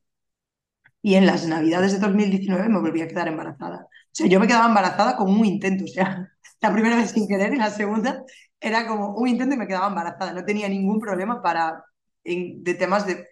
y 1.02 1.14
en 1.14 1.26
las 1.26 1.46
navidades 1.46 1.92
de 1.92 1.98
2019 1.98 2.68
me 2.68 2.80
volví 2.80 3.00
a 3.02 3.08
quedar 3.08 3.28
embarazada. 3.28 3.86
O 3.86 3.88
sea, 4.12 4.26
yo 4.26 4.40
me 4.40 4.46
quedaba 4.46 4.66
embarazada 4.66 5.16
con 5.16 5.30
un 5.30 5.44
intento, 5.46 5.84
o 5.84 5.88
sea, 5.88 6.28
la 6.60 6.72
primera 6.72 6.96
vez 6.96 7.10
sin 7.12 7.28
querer 7.28 7.54
y 7.54 7.56
la 7.58 7.70
segunda 7.70 8.24
era 8.60 8.86
como 8.86 9.14
un 9.14 9.28
intento 9.28 9.54
y 9.54 9.58
me 9.58 9.66
quedaba 9.66 9.88
embarazada. 9.88 10.32
No 10.32 10.44
tenía 10.44 10.68
ningún 10.68 11.00
problema 11.00 11.42
para, 11.42 11.84
de 12.24 12.74
temas 12.74 13.06
de, 13.06 13.26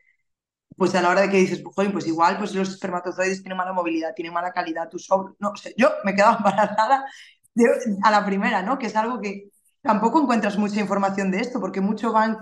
pues 0.77 0.95
a 0.95 1.03
la 1.03 1.11
hora 1.11 1.23
de 1.23 1.31
que 1.31 1.39
dices, 1.39 1.63
pues, 1.75 1.91
pues 1.93 2.07
igual 2.07 2.39
pues 2.39 2.55
los 2.55 2.71
espermatozoides 2.71 3.43
tienen 3.43 3.59
mala 3.59 3.73
movilidad, 3.73 4.15
tienen 4.15 4.35
mala 4.35 4.53
calidad, 4.53 4.89
tu 4.89 4.99
sobre, 4.99 5.35
no, 5.39 5.51
o 5.51 5.57
sea, 5.57 5.73
yo 5.77 5.91
me 6.05 6.15
quedaba 6.15 6.37
embarazada 6.39 7.05
a 8.03 8.11
la 8.11 8.25
primera, 8.27 8.63
¿no? 8.63 8.79
Que 8.79 8.87
es 8.87 8.97
algo 8.97 9.21
que 9.21 9.51
tampoco 9.85 10.23
encuentras 10.23 10.57
mucha 10.57 10.81
información 10.81 11.31
de 11.31 11.41
esto, 11.41 11.61
porque 11.61 11.83
mucho 11.83 12.11
va 12.11 12.39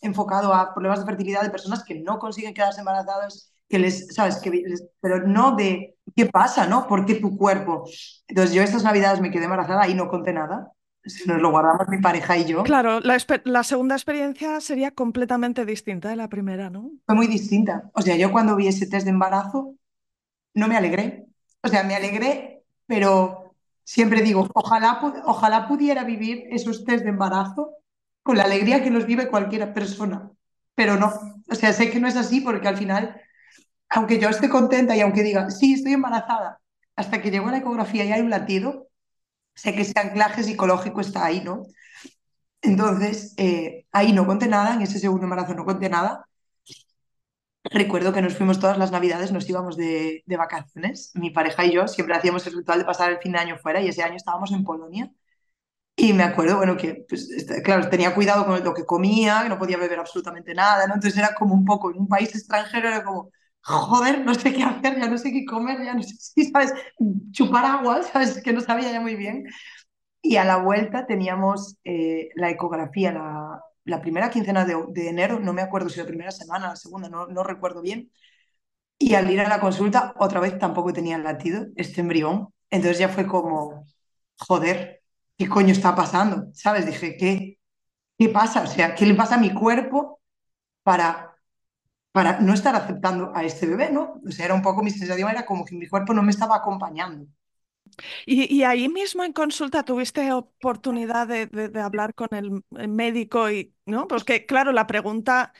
enfocado 0.00 0.54
a 0.54 0.72
problemas 0.72 1.00
de 1.00 1.04
fertilidad 1.04 1.42
de 1.42 1.50
personas 1.50 1.84
que 1.84 2.00
no 2.00 2.18
consiguen 2.18 2.54
quedarse 2.54 2.80
embarazadas 2.80 3.52
que 3.68 3.78
les, 3.78 4.14
¿sabes? 4.14 4.36
Que 4.36 4.64
pero 5.00 5.26
no 5.26 5.54
de 5.56 5.96
qué 6.16 6.26
pasa, 6.26 6.66
¿no? 6.66 6.86
¿Por 6.86 7.04
qué 7.04 7.16
tu 7.16 7.36
cuerpo? 7.36 7.84
Entonces 8.26 8.54
yo 8.54 8.62
estas 8.62 8.82
navidades 8.82 9.20
me 9.20 9.30
quedé 9.30 9.44
embarazada 9.44 9.86
y 9.88 9.94
no 9.94 10.08
conté 10.08 10.32
nada. 10.32 10.72
Nos 11.26 11.40
lo 11.40 11.50
guardamos 11.50 11.86
mi 11.88 11.98
pareja 12.00 12.36
y 12.38 12.46
yo. 12.46 12.62
Claro, 12.62 13.00
la, 13.00 13.18
la, 13.44 13.62
segunda 13.62 13.94
experiencia 13.94 14.60
sería 14.60 14.90
completamente 14.90 15.64
distinta 15.66 16.08
de 16.08 16.16
la 16.16 16.28
primera, 16.28 16.70
¿no? 16.70 16.90
Fue 17.04 17.14
muy 17.14 17.26
distinta. 17.26 17.90
O 17.92 18.00
sea, 18.00 18.16
yo 18.16 18.32
cuando 18.32 18.56
vi 18.56 18.68
ese 18.68 18.86
test 18.86 19.04
de 19.04 19.10
embarazo, 19.10 19.74
no 20.54 20.66
me 20.66 20.76
alegré. 20.76 21.26
O 21.62 21.68
sea, 21.68 21.84
me 21.84 21.94
alegré, 21.94 22.64
pero 22.86 23.45
siempre 23.86 24.20
digo, 24.20 24.46
ojalá, 24.54 25.00
ojalá 25.24 25.68
pudiera 25.68 26.04
vivir 26.04 26.44
esos 26.50 26.84
test 26.84 27.04
de 27.04 27.10
embarazo 27.10 27.70
con 28.22 28.36
la 28.36 28.44
alegría 28.44 28.82
que 28.82 28.90
los 28.90 29.06
vive 29.06 29.30
cualquier 29.30 29.72
persona. 29.72 30.30
Pero 30.74 30.96
no. 30.96 31.14
O 31.48 31.54
sea, 31.54 31.72
sé 31.72 31.90
que 31.90 32.00
no 32.00 32.08
es 32.08 32.16
así 32.16 32.42
porque 32.42 32.68
al 32.68 32.76
final 32.76 33.22
aunque 33.88 34.18
yo 34.18 34.28
esté 34.28 34.48
contenta 34.48 34.96
y 34.96 35.00
aunque 35.00 35.22
diga, 35.22 35.50
sí, 35.50 35.74
estoy 35.74 35.92
embarazada, 35.92 36.60
hasta 36.96 37.20
que 37.22 37.30
llego 37.30 37.48
a 37.48 37.52
la 37.52 37.58
ecografía 37.58 38.04
y 38.04 38.12
hay 38.12 38.20
un 38.20 38.30
latido, 38.30 38.88
sé 39.54 39.74
que 39.74 39.82
ese 39.82 39.98
anclaje 39.98 40.42
psicológico 40.42 41.00
está 41.00 41.24
ahí, 41.24 41.42
¿no? 41.42 41.66
Entonces, 42.62 43.34
eh, 43.36 43.86
ahí 43.92 44.12
no 44.12 44.26
conté 44.26 44.48
nada, 44.48 44.74
en 44.74 44.82
ese 44.82 44.98
segundo 44.98 45.24
embarazo 45.24 45.54
no 45.54 45.64
conté 45.64 45.88
nada. 45.88 46.26
Recuerdo 47.70 48.12
que 48.12 48.22
nos 48.22 48.36
fuimos 48.36 48.60
todas 48.60 48.78
las 48.78 48.92
navidades, 48.92 49.32
nos 49.32 49.48
íbamos 49.48 49.76
de, 49.76 50.22
de, 50.26 50.36
vacaciones, 50.36 51.12
mi 51.14 51.30
pareja 51.30 51.64
y 51.64 51.72
yo 51.72 51.88
siempre 51.88 52.14
hacíamos 52.16 52.46
el 52.46 52.56
ritual 52.56 52.78
de 52.80 52.84
pasar 52.84 53.10
el 53.12 53.18
fin 53.18 53.32
de 53.32 53.38
año 53.38 53.58
fuera 53.58 53.80
y 53.80 53.88
ese 53.88 54.02
año 54.02 54.16
estábamos 54.16 54.52
en 54.52 54.64
Polonia. 54.64 55.10
Y 55.98 56.12
me 56.12 56.24
acuerdo, 56.24 56.58
bueno, 56.58 56.76
que, 56.76 57.06
pues, 57.08 57.30
este, 57.30 57.62
claro, 57.62 57.88
tenía 57.88 58.14
cuidado 58.14 58.44
con 58.46 58.62
lo 58.62 58.74
que 58.74 58.84
comía, 58.84 59.40
que 59.42 59.48
no 59.48 59.58
podía 59.58 59.78
beber 59.78 59.98
absolutamente 59.98 60.54
nada, 60.54 60.86
¿no? 60.86 60.94
Entonces 60.94 61.18
era 61.18 61.34
como 61.34 61.54
un 61.54 61.64
poco, 61.64 61.90
en 61.90 61.98
un 61.98 62.08
país 62.08 62.34
extranjero 62.34 62.88
era 62.88 63.02
como, 63.02 63.30
joder, 63.62 64.24
no 64.24 64.34
sé 64.34 64.52
qué 64.52 64.62
hacer, 64.62 65.00
ya 65.00 65.08
no 65.08 65.16
sé 65.18 65.32
qué 65.32 65.46
comer, 65.46 65.82
ya 65.82 65.94
no 65.94 66.02
sé 66.02 66.14
si, 66.18 66.44
¿sabes? 66.50 66.74
Chupar 67.32 67.64
agua, 67.64 68.02
¿sabes? 68.02 68.42
Que 68.42 68.52
no 68.52 68.60
sabía 68.60 68.92
ya 68.92 69.00
muy 69.00 69.16
bien. 69.16 69.44
Y 70.22 70.36
a 70.36 70.44
la 70.44 70.58
vuelta 70.58 71.06
teníamos 71.06 71.76
eh, 71.84 72.30
la 72.36 72.50
ecografía, 72.50 73.12
la, 73.12 73.60
la, 73.86 74.00
primera 74.00 74.30
quincena 74.30 74.64
de, 74.64 75.08
enero, 75.08 75.40
no 75.40 75.52
me 75.52 75.62
acuerdo 75.62 75.88
si 75.88 75.98
la 76.00 76.06
primera 76.06 76.30
semana, 76.30 76.68
la 76.68 76.76
segunda, 76.76 77.08
no, 77.08 77.26
no 77.26 77.42
recuerdo 77.42 77.80
bien. 77.82 78.10
Y 78.98 79.14
al 79.14 79.30
ir 79.30 79.40
a 79.40 79.48
la 79.48 79.60
consulta, 79.60 80.14
otra 80.18 80.40
vez 80.40 80.58
tampoco 80.58 80.92
tenía 80.92 81.18
latido, 81.18 81.66
este 81.76 82.00
embrión. 82.00 82.48
Entonces 82.70 82.98
ya 82.98 83.08
fue 83.08 83.26
como, 83.26 83.84
joder, 84.38 85.02
¿qué 85.38 85.48
coño 85.48 85.72
está 85.72 85.94
pasando? 85.94 86.48
¿Sabes? 86.54 86.86
Dije, 86.86 87.16
¿qué, 87.16 87.58
qué 88.18 88.28
pasa? 88.30 88.62
O 88.62 88.66
sea, 88.66 88.94
¿qué 88.94 89.06
le 89.06 89.14
pasa 89.14 89.36
a 89.36 89.38
mi 89.38 89.52
cuerpo 89.54 90.20
para 90.82 91.36
para 92.16 92.40
no 92.40 92.54
estar 92.54 92.74
aceptando 92.74 93.30
a 93.34 93.44
este 93.44 93.66
bebé, 93.66 93.90
¿no? 93.90 94.22
O 94.26 94.30
sea, 94.30 94.46
era 94.46 94.54
un 94.54 94.62
poco 94.62 94.82
mi 94.82 94.90
sensación, 94.90 95.28
era 95.28 95.44
como 95.44 95.66
que 95.66 95.76
mi 95.76 95.86
cuerpo 95.86 96.14
no 96.14 96.22
me 96.22 96.30
estaba 96.30 96.56
acompañando. 96.56 97.26
Y, 98.26 98.62
ahí 98.62 98.88
mismo 98.88 99.24
en 99.24 99.32
consulta 99.32 99.84
tuviste 99.84 100.32
oportunidad 100.32 101.26
de, 101.26 101.80
hablar 101.80 102.14
con 102.14 102.28
el, 102.32 102.88
médico 102.88 103.50
y, 103.50 103.74
¿no? 103.86 104.06
Pues 104.08 104.24
que, 104.24 104.46
claro, 104.46 104.72
la 104.72 104.86
pregunta 104.86 105.52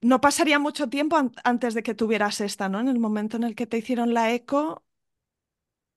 no 0.00 0.20
pasaría 0.20 0.58
mucho 0.58 0.88
tiempo 0.88 1.16
antes 1.44 1.74
de 1.74 1.82
que 1.82 1.94
tuvieras 1.94 2.40
esta, 2.40 2.68
¿no? 2.68 2.80
En 2.80 2.88
el 2.88 2.98
momento 2.98 3.36
en 3.36 3.44
el 3.44 3.54
que 3.54 3.66
te 3.66 3.78
hicieron 3.78 4.14
la 4.14 4.32
eco, 4.32 4.84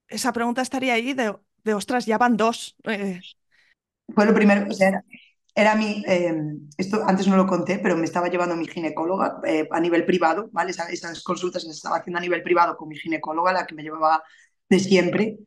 esa 0.08 0.32
pregunta 0.32 0.62
estaría 0.62 0.94
ahí 0.94 1.13
de, 1.13 1.74
ostras, 1.74 2.06
ya 2.06 2.18
van 2.18 2.38
dos. 2.38 2.75
Eh. 2.86 3.20
Fue 4.13 4.25
lo 4.25 4.34
primero, 4.34 4.66
o 4.70 4.74
sea, 4.74 5.04
era 5.58 5.75
mi, 5.75 6.04
em, 6.06 6.70
esto 6.77 7.04
antes 7.08 7.27
no 7.27 7.36
lo 7.36 7.48
conté, 7.48 7.80
pero 7.80 7.98
me 7.98 8.06
estaba 8.06 8.27
llevando 8.27 8.56
mi 8.56 8.68
ginecóloga 8.68 9.42
eh, 9.44 9.68
a 9.72 9.80
nivel 9.80 10.06
privado, 10.06 10.50
¿vale? 10.51 10.70
Esas, 10.70 11.24
consultas 11.24 11.63
las 11.63 11.77
estaba 11.77 11.98
haciendo 11.98 12.20
a 12.20 12.22
nivel 12.22 12.44
privado 12.44 12.77
con 12.77 12.88
mi 12.88 12.96
ginecóloga, 12.96 13.51
la 13.51 13.66
que 13.66 13.74
me 13.74 13.82
llevaba 13.82 14.24
de 14.70 14.80
siempre. 14.80 15.40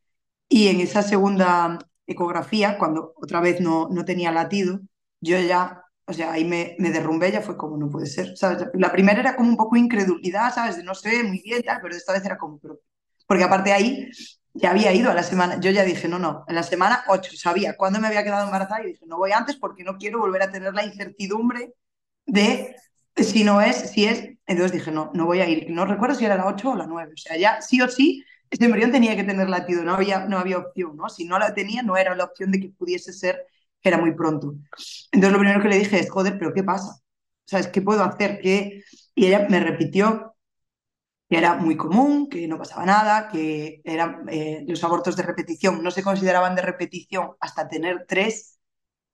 Y 0.49 0.69
en 0.69 0.81
esa 0.81 1.03
segunda 1.03 1.79
ecografía, 2.07 2.79
cuando 2.79 3.13
otra 3.17 3.41
vez 3.41 3.61
no, 3.61 3.89
no 3.91 4.05
tenía 4.05 4.33
latido, 4.33 4.81
yo 5.21 5.39
ya, 5.39 5.83
o 6.07 6.13
sea, 6.13 6.33
ahí 6.33 6.45
me, 6.45 6.77
me 6.79 6.91
derrumbé, 6.91 7.31
ya 7.33 7.41
fue 7.43 7.57
como, 7.57 7.77
no 7.77 7.89
puede 7.91 8.07
ser, 8.07 8.37
¿sabes? 8.37 8.67
La 8.75 8.93
primera 8.93 9.21
era 9.21 9.37
como 9.37 9.49
un 9.51 9.57
poco 9.57 9.77
incredulidad, 9.77 10.53
¿sabes? 10.55 10.77
De 10.77 10.83
no 10.83 10.95
sé, 10.95 11.23
muy 11.23 11.41
bien, 11.43 11.63
tal, 11.63 11.81
pero 11.83 11.95
esta 11.97 12.13
vez 12.13 12.25
era 12.25 12.39
como, 12.39 12.59
pero... 12.59 12.81
porque 13.27 13.45
aparte 13.45 13.73
ahí 13.73 14.09
ya 14.55 14.71
había 14.71 14.93
ido 14.93 15.11
a 15.11 15.15
la 15.15 15.23
semana, 15.23 15.61
yo 15.61 15.71
ya 15.71 15.85
dije, 15.85 16.09
no, 16.09 16.19
no, 16.19 16.45
en 16.49 16.55
la 16.57 16.63
semana 16.65 17.05
8 17.09 17.33
sabía 17.37 17.77
cuándo 17.77 18.01
me 18.01 18.09
había 18.09 18.25
quedado 18.25 18.45
embarazada 18.47 18.83
y 18.83 18.89
dije, 18.89 19.07
no 19.07 19.19
voy 19.19 19.33
antes 19.33 19.57
porque 19.57 19.85
no 19.85 19.97
quiero 19.97 20.19
volver 20.21 20.43
a 20.43 20.51
tener 20.51 20.75
la 20.75 20.85
incertidumbre 20.85 21.75
de 22.27 22.77
si 23.17 23.45
no 23.45 23.61
es, 23.61 23.91
si 23.91 24.07
es. 24.07 24.25
Entonces 24.47 24.73
dije, 24.73 24.91
no, 24.91 25.11
no 25.15 25.27
voy 25.27 25.41
a 25.41 25.49
ir. 25.49 25.71
No 25.71 25.85
recuerdo 25.87 26.15
si 26.17 26.25
era 26.25 26.37
la 26.37 26.47
8 26.47 26.71
o 26.71 26.77
la 26.77 26.87
9. 26.87 27.13
O 27.15 27.17
sea, 27.17 27.37
ya 27.37 27.61
sí 27.63 27.81
o 27.83 27.89
sí, 27.89 28.25
ese 28.51 28.65
embrión 28.65 28.91
tenía 28.93 29.17
que 29.17 29.25
tener 29.25 29.49
latido, 29.49 29.85
no 29.85 29.95
había, 29.95 30.27
no 30.27 30.39
había 30.39 30.59
opción, 30.59 30.97
¿no? 30.97 31.09
Si 31.09 31.25
no 31.25 31.39
la 31.39 31.55
tenía, 31.55 31.83
no 31.83 31.97
era 31.97 32.15
la 32.17 32.25
opción 32.25 32.51
de 32.51 32.61
que 32.61 32.71
pudiese 32.71 33.13
ser 33.13 33.47
que 33.81 33.89
era 33.89 33.99
muy 33.99 34.13
pronto. 34.15 34.55
Entonces 35.13 35.33
lo 35.33 35.39
primero 35.39 35.63
que 35.63 35.69
le 35.69 35.79
dije 35.79 36.01
es, 36.01 36.11
joder, 36.11 36.39
pero 36.39 36.53
¿qué 36.53 36.65
pasa? 36.65 37.01
¿Sabes 37.45 37.69
qué 37.69 37.81
puedo 37.83 38.03
hacer? 38.05 38.41
¿Qué? 38.41 38.83
Y 39.15 39.27
ella 39.27 39.47
me 39.49 39.61
repitió 39.61 40.35
que 41.29 41.39
era 41.39 41.55
muy 41.55 41.77
común, 41.77 42.29
que 42.29 42.49
no 42.49 42.59
pasaba 42.59 42.85
nada, 42.85 43.29
que 43.29 43.81
eran, 43.85 44.27
eh, 44.29 44.65
los 44.67 44.83
abortos 44.83 45.17
de 45.17 45.23
repetición 45.23 45.83
no 45.83 45.91
se 45.93 46.03
consideraban 46.03 46.57
de 46.57 46.63
repetición 46.63 47.31
hasta 47.41 47.69
tener 47.69 48.05
tres. 48.09 48.59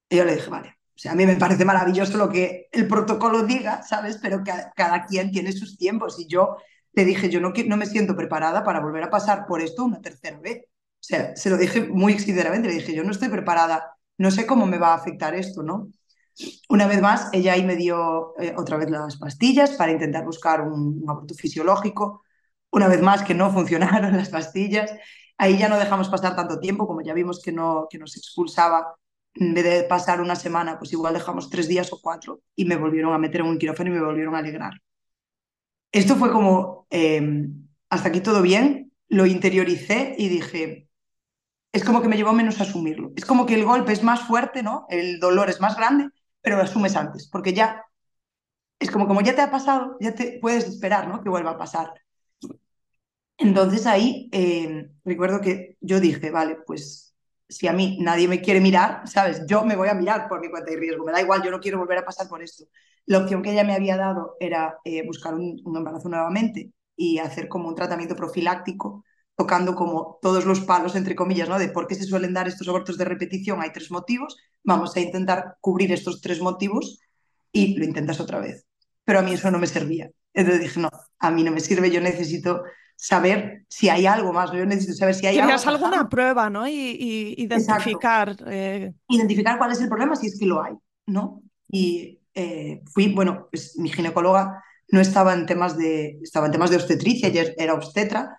Y 0.08 0.16
yo 0.16 0.24
le 0.24 0.36
dije, 0.36 0.48
vale, 0.50 0.70
o 0.70 0.98
sea, 0.98 1.12
a 1.12 1.14
mí 1.14 1.26
me 1.26 1.36
parece 1.36 1.64
maravilloso 1.66 2.16
lo 2.16 2.30
que 2.30 2.68
el 2.72 2.88
protocolo 2.88 3.42
diga, 3.42 3.82
¿sabes? 3.82 4.18
Pero 4.22 4.42
cada 4.74 5.04
quien 5.06 5.30
tiene 5.30 5.52
sus 5.52 5.76
tiempos 5.76 6.18
y 6.18 6.26
yo 6.26 6.56
le 6.96 7.04
dije, 7.04 7.30
yo 7.30 7.40
no, 7.40 7.52
no 7.66 7.76
me 7.76 7.86
siento 7.86 8.16
preparada 8.16 8.64
para 8.64 8.80
volver 8.80 9.04
a 9.04 9.10
pasar 9.10 9.46
por 9.46 9.60
esto 9.62 9.84
una 9.84 10.00
tercera 10.00 10.38
vez. 10.40 10.64
O 10.66 11.04
sea, 11.08 11.36
se 11.36 11.50
lo 11.50 11.56
dije 11.58 11.82
muy 11.88 12.18
sinceramente, 12.18 12.68
le 12.68 12.74
dije, 12.74 12.94
yo 12.94 13.04
no 13.04 13.12
estoy 13.12 13.28
preparada, 13.28 13.96
no 14.18 14.30
sé 14.30 14.46
cómo 14.46 14.66
me 14.66 14.78
va 14.78 14.92
a 14.92 14.96
afectar 14.96 15.34
esto, 15.34 15.62
¿no? 15.62 15.88
Una 16.68 16.86
vez 16.86 17.00
más, 17.00 17.28
ella 17.32 17.52
ahí 17.54 17.64
me 17.64 17.76
dio 17.76 18.34
eh, 18.40 18.54
otra 18.56 18.76
vez 18.76 18.90
las 18.90 19.16
pastillas 19.16 19.72
para 19.72 19.92
intentar 19.92 20.24
buscar 20.24 20.60
un, 20.62 21.00
un 21.02 21.10
aborto 21.10 21.34
fisiológico. 21.34 22.22
Una 22.70 22.88
vez 22.88 23.00
más, 23.02 23.22
que 23.22 23.34
no 23.34 23.50
funcionaron 23.52 24.16
las 24.16 24.30
pastillas. 24.30 24.90
Ahí 25.38 25.58
ya 25.58 25.68
no 25.68 25.78
dejamos 25.78 26.08
pasar 26.08 26.34
tanto 26.36 26.58
tiempo, 26.60 26.86
como 26.86 27.02
ya 27.02 27.14
vimos 27.14 27.42
que, 27.42 27.52
no, 27.52 27.86
que 27.90 27.98
nos 27.98 28.16
expulsaba 28.16 28.96
en 29.34 29.54
vez 29.54 29.64
de 29.64 29.82
pasar 29.84 30.20
una 30.20 30.36
semana, 30.36 30.78
pues 30.78 30.92
igual 30.92 31.14
dejamos 31.14 31.50
tres 31.50 31.68
días 31.68 31.92
o 31.92 32.00
cuatro 32.00 32.40
y 32.54 32.64
me 32.64 32.76
volvieron 32.76 33.12
a 33.12 33.18
meter 33.18 33.42
en 33.42 33.48
un 33.48 33.58
quirófano 33.58 33.90
y 33.90 33.92
me 33.94 34.02
volvieron 34.02 34.34
a 34.34 34.38
alegrar. 34.38 34.72
Esto 35.96 36.16
fue 36.16 36.30
como, 36.30 36.86
eh, 36.90 37.48
hasta 37.88 38.10
aquí 38.10 38.20
todo 38.20 38.42
bien, 38.42 38.92
lo 39.08 39.24
interioricé 39.24 40.14
y 40.18 40.28
dije, 40.28 40.90
es 41.72 41.84
como 41.84 42.02
que 42.02 42.08
me 42.08 42.16
llevó 42.18 42.34
menos 42.34 42.60
a 42.60 42.64
asumirlo. 42.64 43.12
Es 43.16 43.24
como 43.24 43.46
que 43.46 43.54
el 43.54 43.64
golpe 43.64 43.94
es 43.94 44.02
más 44.02 44.20
fuerte, 44.26 44.62
¿no? 44.62 44.84
El 44.90 45.20
dolor 45.20 45.48
es 45.48 45.58
más 45.62 45.74
grande, 45.74 46.10
pero 46.42 46.58
lo 46.58 46.64
asumes 46.64 46.96
antes, 46.96 47.28
porque 47.28 47.54
ya, 47.54 47.82
es 48.78 48.90
como 48.90 49.06
como 49.08 49.22
ya 49.22 49.34
te 49.34 49.42
ha 49.42 49.50
pasado, 49.50 49.96
ya 50.00 50.14
te 50.14 50.38
puedes 50.42 50.66
esperar, 50.66 51.08
¿no? 51.08 51.22
Que 51.22 51.30
vuelva 51.30 51.52
a 51.52 51.58
pasar. 51.58 51.94
Entonces 53.38 53.86
ahí 53.86 54.28
eh, 54.32 54.90
recuerdo 55.04 55.40
que 55.40 55.76
yo 55.80 56.00
dije, 56.00 56.30
vale, 56.30 56.58
pues 56.66 57.05
si 57.48 57.68
a 57.68 57.72
mí 57.72 57.98
nadie 58.00 58.28
me 58.28 58.40
quiere 58.40 58.60
mirar, 58.60 59.06
¿sabes? 59.08 59.42
Yo 59.46 59.64
me 59.64 59.76
voy 59.76 59.88
a 59.88 59.94
mirar 59.94 60.28
por 60.28 60.40
mi 60.40 60.50
cuenta 60.50 60.70
de 60.70 60.76
riesgo, 60.76 61.04
me 61.04 61.12
da 61.12 61.20
igual, 61.20 61.42
yo 61.42 61.50
no 61.50 61.60
quiero 61.60 61.78
volver 61.78 61.98
a 61.98 62.04
pasar 62.04 62.28
por 62.28 62.42
esto. 62.42 62.64
La 63.06 63.18
opción 63.18 63.42
que 63.42 63.52
ella 63.52 63.64
me 63.64 63.74
había 63.74 63.96
dado 63.96 64.36
era 64.40 64.78
eh, 64.84 65.06
buscar 65.06 65.34
un, 65.34 65.60
un, 65.64 65.76
embarazo 65.76 66.08
nuevamente 66.08 66.72
y 66.96 67.18
hacer 67.18 67.48
como 67.48 67.68
un 67.68 67.74
tratamiento 67.74 68.16
profiláctico, 68.16 69.04
tocando 69.36 69.74
como 69.74 70.18
todos 70.22 70.44
los 70.44 70.60
palos, 70.60 70.96
entre 70.96 71.14
comillas, 71.14 71.48
¿no? 71.48 71.58
De 71.58 71.68
por 71.68 71.86
qué 71.86 71.94
se 71.94 72.04
suelen 72.04 72.32
dar 72.34 72.48
estos 72.48 72.68
abortos 72.68 72.98
de 72.98 73.04
repetición. 73.04 73.60
Hay 73.60 73.70
tres 73.72 73.90
motivos, 73.90 74.36
vamos 74.64 74.96
a 74.96 75.00
intentar 75.00 75.56
cubrir 75.60 75.92
estos 75.92 76.20
tres 76.20 76.40
motivos 76.40 77.00
y 77.52 77.76
lo 77.76 77.84
intentas 77.84 78.20
otra 78.20 78.40
vez. 78.40 78.66
Pero 79.04 79.20
a 79.20 79.22
mí 79.22 79.34
eso 79.34 79.50
no 79.50 79.58
me 79.58 79.66
servía. 79.66 80.10
Entonces 80.34 80.62
dije, 80.62 80.80
no, 80.80 80.90
a 81.18 81.30
mí 81.30 81.44
no 81.44 81.52
me 81.52 81.60
sirve, 81.60 81.90
yo 81.90 82.00
necesito 82.00 82.62
saber 82.96 83.64
si 83.68 83.88
hay 83.88 84.06
algo 84.06 84.32
más. 84.32 84.50
Yo 84.52 84.64
necesito 84.66 84.94
saber 84.94 85.14
si 85.14 85.26
hay 85.26 85.38
algo 85.38 85.68
alguna 85.68 86.08
prueba, 86.08 86.50
¿no? 86.50 86.66
Y, 86.66 86.72
y 86.72 87.34
identificar. 87.42 88.34
Eh... 88.46 88.92
Identificar 89.08 89.58
cuál 89.58 89.72
es 89.72 89.80
el 89.80 89.88
problema 89.88 90.16
si 90.16 90.26
es 90.26 90.38
que 90.38 90.46
lo 90.46 90.62
hay, 90.62 90.74
¿no? 91.06 91.42
Y 91.68 92.20
eh, 92.34 92.82
fui, 92.92 93.12
bueno, 93.12 93.48
pues 93.50 93.78
mi 93.78 93.90
ginecóloga 93.90 94.62
no 94.88 95.00
estaba 95.00 95.34
en 95.34 95.46
temas 95.46 95.76
de, 95.76 96.18
estaba 96.22 96.46
en 96.46 96.52
temas 96.52 96.70
de 96.70 96.76
obstetricia, 96.76 97.28
ella 97.28 97.44
era 97.56 97.74
obstetra 97.74 98.38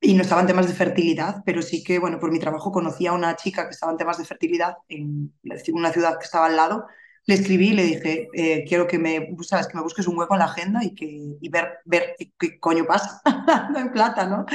y 0.00 0.14
no 0.14 0.22
estaba 0.22 0.40
en 0.40 0.48
temas 0.48 0.66
de 0.66 0.74
fertilidad, 0.74 1.42
pero 1.46 1.62
sí 1.62 1.82
que, 1.82 1.98
bueno, 1.98 2.18
por 2.18 2.30
mi 2.30 2.38
trabajo 2.38 2.72
conocía 2.72 3.10
a 3.10 3.14
una 3.14 3.36
chica 3.36 3.64
que 3.64 3.70
estaba 3.70 3.92
en 3.92 3.98
temas 3.98 4.18
de 4.18 4.24
fertilidad 4.24 4.74
en 4.88 5.32
una 5.72 5.92
ciudad 5.92 6.18
que 6.18 6.24
estaba 6.24 6.46
al 6.46 6.56
lado 6.56 6.86
le 7.26 7.34
escribí 7.34 7.68
y 7.70 7.72
le 7.74 7.82
dije, 7.84 8.28
eh, 8.34 8.64
quiero 8.66 8.86
que 8.86 8.98
me, 8.98 9.34
sabes, 9.42 9.66
que 9.68 9.76
me 9.76 9.82
busques 9.82 10.06
un 10.06 10.18
hueco 10.18 10.34
en 10.34 10.40
la 10.40 10.46
agenda 10.46 10.84
y, 10.84 10.94
que, 10.94 11.06
y 11.40 11.48
ver, 11.48 11.78
ver 11.84 12.16
qué, 12.38 12.58
coño 12.60 12.84
pasa, 12.86 13.20
no 13.72 13.78
en 13.78 13.92
plata, 13.92 14.26
¿no? 14.26 14.46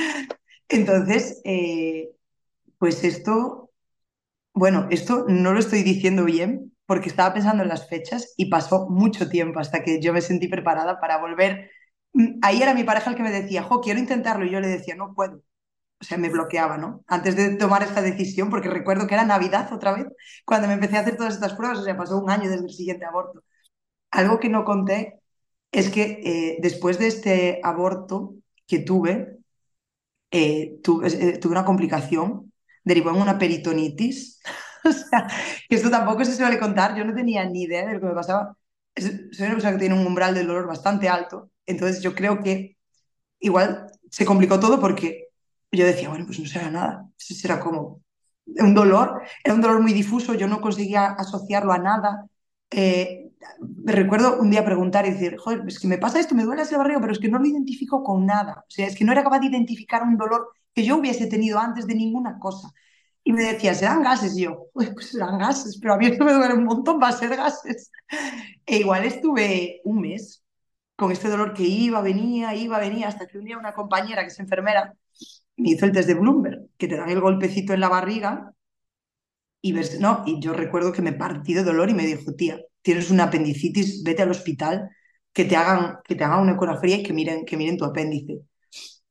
Entonces, 0.70 1.42
eh, 1.46 2.12
pues 2.78 3.04
esto, 3.04 3.72
bueno, 4.54 4.88
esto 4.92 5.26
no 5.28 5.54
lo 5.54 5.60
estoy 5.60 5.84
diciendo 5.84 6.26
bien 6.26 6.74
porque 6.86 7.10
estaba 7.10 7.34
pensando 7.34 7.64
en 7.64 7.70
las 7.70 7.90
fechas 7.90 8.34
y 8.38 8.48
pasó 8.50 8.90
mucho 8.90 9.30
tiempo 9.30 9.60
hasta 9.60 9.84
que 9.84 10.02
yo 10.02 10.14
me 10.14 10.22
sentí 10.22 10.48
preparada 10.48 11.00
para 11.00 11.18
volver. 11.20 11.72
Mm, 12.14 12.40
ahí 12.42 12.62
era 12.62 12.74
mi 12.74 12.84
pareja 12.84 13.12
el 13.12 13.16
que 13.16 13.24
me 13.24 13.32
decía, 13.32 13.64
jo, 13.64 13.82
quiero 13.82 14.00
intentarlo 14.00 14.46
y 14.46 14.52
yo 14.52 14.60
le 14.60 14.68
decía, 14.70 14.96
no 14.96 15.14
puedo 15.16 15.44
o 16.02 16.04
sea, 16.04 16.18
me 16.18 16.30
bloqueaba, 16.30 16.78
¿no? 16.78 17.04
Antes 17.08 17.36
de 17.36 17.56
tomar 17.58 17.84
esta 17.84 18.02
decisión, 18.02 18.50
porque 18.50 18.70
recuerdo 18.70 19.08
que 19.08 19.16
era 19.16 19.26
Navidad 19.26 19.72
otra 19.74 19.94
vez, 19.94 20.08
cuando 20.46 20.68
me 20.68 20.76
empecé 20.76 20.98
a 20.98 21.02
hacer 21.02 21.18
todas 21.18 21.34
estas 21.36 21.54
pruebas, 21.54 21.80
o 21.80 21.84
sea, 21.84 21.98
pasó 21.98 22.18
un 22.18 22.30
año 22.30 22.50
desde 22.50 22.66
el 22.66 22.72
siguiente 22.72 23.06
aborto. 23.06 23.44
Algo 24.12 24.40
que 24.40 24.50
no 24.50 24.66
conté 24.66 25.20
es 25.72 25.90
que 25.92 26.22
eh, 26.24 26.58
después 26.62 27.00
de 27.00 27.08
este 27.08 27.62
aborto 27.64 28.36
que 28.68 28.80
tuve, 28.80 29.40
eh, 30.32 30.80
tuve, 30.84 31.08
eh, 31.08 31.38
tuve, 31.40 31.52
una 31.54 31.66
complicación, 31.66 32.54
derivó 32.84 33.12
en 33.12 33.18
una 33.22 33.38
peritonitis. 33.38 34.42
o 34.86 34.92
sea, 34.92 35.28
que 35.68 35.76
esto 35.76 35.90
tampoco 35.90 36.26
se 36.26 36.36
suele 36.36 36.60
contar, 36.60 36.96
yo 36.96 37.06
no 37.06 37.14
tenía 37.16 37.46
ni 37.46 37.64
idea 37.64 37.86
de 37.88 37.96
lo 37.96 38.00
que 38.02 38.08
me 38.08 38.14
pasaba. 38.14 38.56
Soy 38.96 39.46
una 39.46 39.56
persona 39.56 39.74
que 39.74 39.80
tiene 39.80 39.96
un 39.96 40.08
umbral 40.08 40.36
del 40.36 40.48
dolor 40.48 40.68
bastante 40.68 41.10
alto, 41.10 41.52
entonces 41.66 42.02
yo 42.02 42.16
creo 42.16 42.42
que 42.42 42.78
igual 43.40 43.88
se 44.10 44.26
complicó 44.26 44.60
todo 44.60 44.80
porque 44.80 45.29
yo 45.72 45.86
decía, 45.86 46.10
bueno, 46.10 46.26
pues 46.26 46.40
no 46.40 46.46
será 46.46 46.72
nada, 46.72 47.10
será 47.18 47.60
como 47.60 48.02
un 48.46 48.74
dolor, 48.74 49.22
era 49.44 49.54
un 49.54 49.62
dolor 49.62 49.82
muy 49.82 49.94
difuso, 49.94 50.34
yo 50.34 50.48
no 50.48 50.62
conseguía 50.62 51.06
asociarlo 51.06 51.72
a 51.72 51.78
nada. 51.78 52.26
Eh, 52.72 53.32
recuerdo 53.86 54.40
un 54.40 54.50
día 54.50 54.66
preguntar 54.66 55.06
y 55.06 55.12
decir, 55.12 55.38
joder, 55.38 55.64
es 55.68 55.80
que 55.80 55.88
me 55.88 55.98
pasa 55.98 56.20
esto, 56.20 56.36
me 56.36 56.44
duele 56.44 56.64
el 56.64 56.78
barriga, 56.78 57.00
pero 57.00 57.14
es 57.14 57.20
que 57.20 57.30
no 57.30 57.40
lo 57.40 57.46
identifico 57.46 58.04
con 58.04 58.26
nada. 58.26 58.64
O 58.68 58.72
sea, 58.72 58.88
es 58.88 58.96
que 58.96 59.06
no 59.06 59.12
era 59.12 59.24
capaz 59.24 59.40
de 59.40 59.48
identificar 59.48 60.04
un 60.04 60.18
dolor 60.18 60.50
que 60.74 60.84
yo 60.84 60.98
hubiese 60.98 61.28
tenido 61.28 61.60
antes 61.60 61.86
de 61.88 61.96
ninguna 61.96 62.40
cosa. 62.40 62.70
Y 63.24 63.34
me 63.34 63.44
decía, 63.44 63.74
serán 63.76 64.02
gases. 64.02 64.38
Y 64.38 64.44
yo, 64.44 64.68
pues 64.74 64.94
serán 65.12 65.38
gases, 65.38 65.78
pero 65.80 65.94
a 65.94 65.98
mí 65.98 66.08
esto 66.08 66.26
me 66.26 66.34
duele 66.34 66.54
un 66.56 66.66
montón, 66.66 67.00
va 67.02 67.10
a 67.10 67.12
ser 67.14 67.36
gases. 67.36 67.92
E 68.66 68.78
igual 68.78 69.06
estuve 69.06 69.82
un 69.84 70.02
mes 70.02 70.44
con 70.96 71.12
este 71.12 71.30
dolor 71.30 71.54
que 71.54 71.64
iba, 71.64 72.02
venía, 72.02 72.54
iba, 72.56 72.78
venía, 72.80 73.08
hasta 73.08 73.26
que 73.28 73.38
un 73.38 73.46
día 73.46 73.58
una 73.58 73.74
compañera 73.74 74.22
que 74.22 74.28
es 74.28 74.40
enfermera 74.40 74.94
me 75.60 75.72
hizo 75.72 75.86
el 75.86 75.92
test 75.92 76.08
de 76.08 76.16
Bloomberg, 76.16 76.68
que 76.78 76.88
te 76.88 76.98
dan 76.98 77.10
el 77.10 77.22
golpecito 77.22 77.74
en 77.74 77.82
la 77.82 77.90
barriga 77.90 78.54
y 79.62 79.74
ves, 79.74 80.00
no, 80.00 80.24
y 80.26 80.40
yo 80.40 80.54
recuerdo 80.54 80.92
que 80.94 81.02
me 81.02 81.14
partí 81.14 81.54
de 81.54 81.64
dolor 81.64 81.90
y 81.90 81.94
me 81.94 82.06
dijo, 82.06 82.34
tía, 82.34 82.60
tienes 82.82 83.12
una 83.12 83.26
apendicitis, 83.26 84.04
vete 84.04 84.22
al 84.22 84.32
hospital, 84.32 84.90
que 85.34 85.46
te 85.46 85.56
hagan, 85.56 85.98
que 86.06 86.16
te 86.16 86.24
hagan 86.24 86.42
una 86.42 86.54
ecografía 86.54 86.98
y 86.98 87.04
que 87.04 87.14
miren, 87.14 87.46
que 87.46 87.58
miren 87.58 87.78
tu 87.78 87.86
apéndice. 87.86 88.42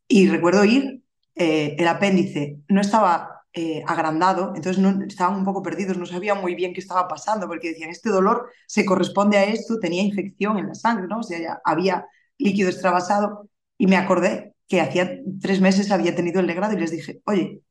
Y 0.08 0.28
recuerdo 0.28 0.64
ir, 0.64 1.02
eh, 1.34 1.76
el 1.78 1.86
apéndice 1.88 2.58
no 2.68 2.80
estaba 2.80 3.42
eh, 3.52 3.82
agrandado, 3.86 4.52
entonces 4.56 4.78
no, 4.82 5.04
estaban 5.04 5.36
un 5.36 5.44
poco 5.44 5.62
perdidos, 5.62 5.98
no 5.98 6.06
sabían 6.06 6.40
muy 6.40 6.54
bien 6.54 6.72
qué 6.72 6.80
estaba 6.80 7.08
pasando, 7.08 7.46
porque 7.46 7.70
decían, 7.70 7.90
este 7.90 8.10
dolor 8.10 8.50
se 8.66 8.84
corresponde 8.86 9.36
a 9.38 9.44
esto, 9.44 9.78
tenía 9.78 10.02
infección 10.02 10.58
en 10.58 10.68
la 10.68 10.74
sangre, 10.74 11.06
¿no? 11.08 11.20
O 11.20 11.22
sea, 11.22 11.60
había 11.64 12.06
líquido 12.38 12.70
extravasado, 12.70 13.48
y 13.76 13.86
me 13.86 13.96
acordé 13.96 14.54
que 14.68 14.80
hacía 14.80 15.20
tres 15.40 15.60
meses 15.60 15.90
había 15.90 16.14
tenido 16.14 16.40
el 16.40 16.46
legrado 16.46 16.74
y 16.74 16.80
les 16.80 16.90
dije, 16.90 17.20
oye, 17.24 17.62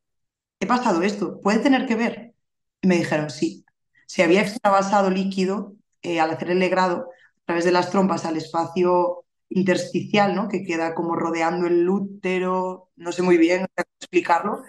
he 0.60 0.66
pasado 0.68 1.02
esto, 1.04 1.42
¿puede 1.42 1.60
tener 1.60 1.86
que 1.88 1.96
ver? 1.96 2.34
Y 2.82 2.88
me 2.88 2.98
dijeron, 2.98 3.30
sí. 3.30 3.66
Se 4.08 4.24
había 4.24 4.42
extravasado 4.42 5.10
líquido 5.10 5.76
eh, 6.02 6.20
al 6.20 6.32
hacer 6.32 6.52
el 6.52 6.60
legrado 6.60 7.10
a 7.42 7.46
través 7.46 7.66
de 7.66 7.72
las 7.72 7.92
trompas 7.92 8.26
al 8.26 8.38
espacio 8.38 9.26
intersticial, 9.50 10.36
¿no? 10.36 10.48
que 10.50 10.64
queda 10.64 10.96
como 10.96 11.16
rodeando 11.16 11.68
el 11.68 11.88
útero, 11.90 12.90
no 12.96 13.12
sé 13.12 13.22
muy 13.22 13.38
bien 13.38 13.68
cómo 13.76 13.88
explicarlo, 14.00 14.64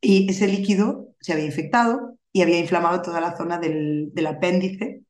y 0.00 0.30
ese 0.30 0.48
líquido 0.48 1.08
se 1.20 1.32
había 1.32 1.46
infectado 1.46 2.18
y 2.32 2.42
había 2.42 2.58
inflamado 2.58 3.02
toda 3.02 3.20
la 3.20 3.36
zona 3.36 3.58
del, 3.58 4.10
del 4.14 4.26
apéndice, 4.26 5.02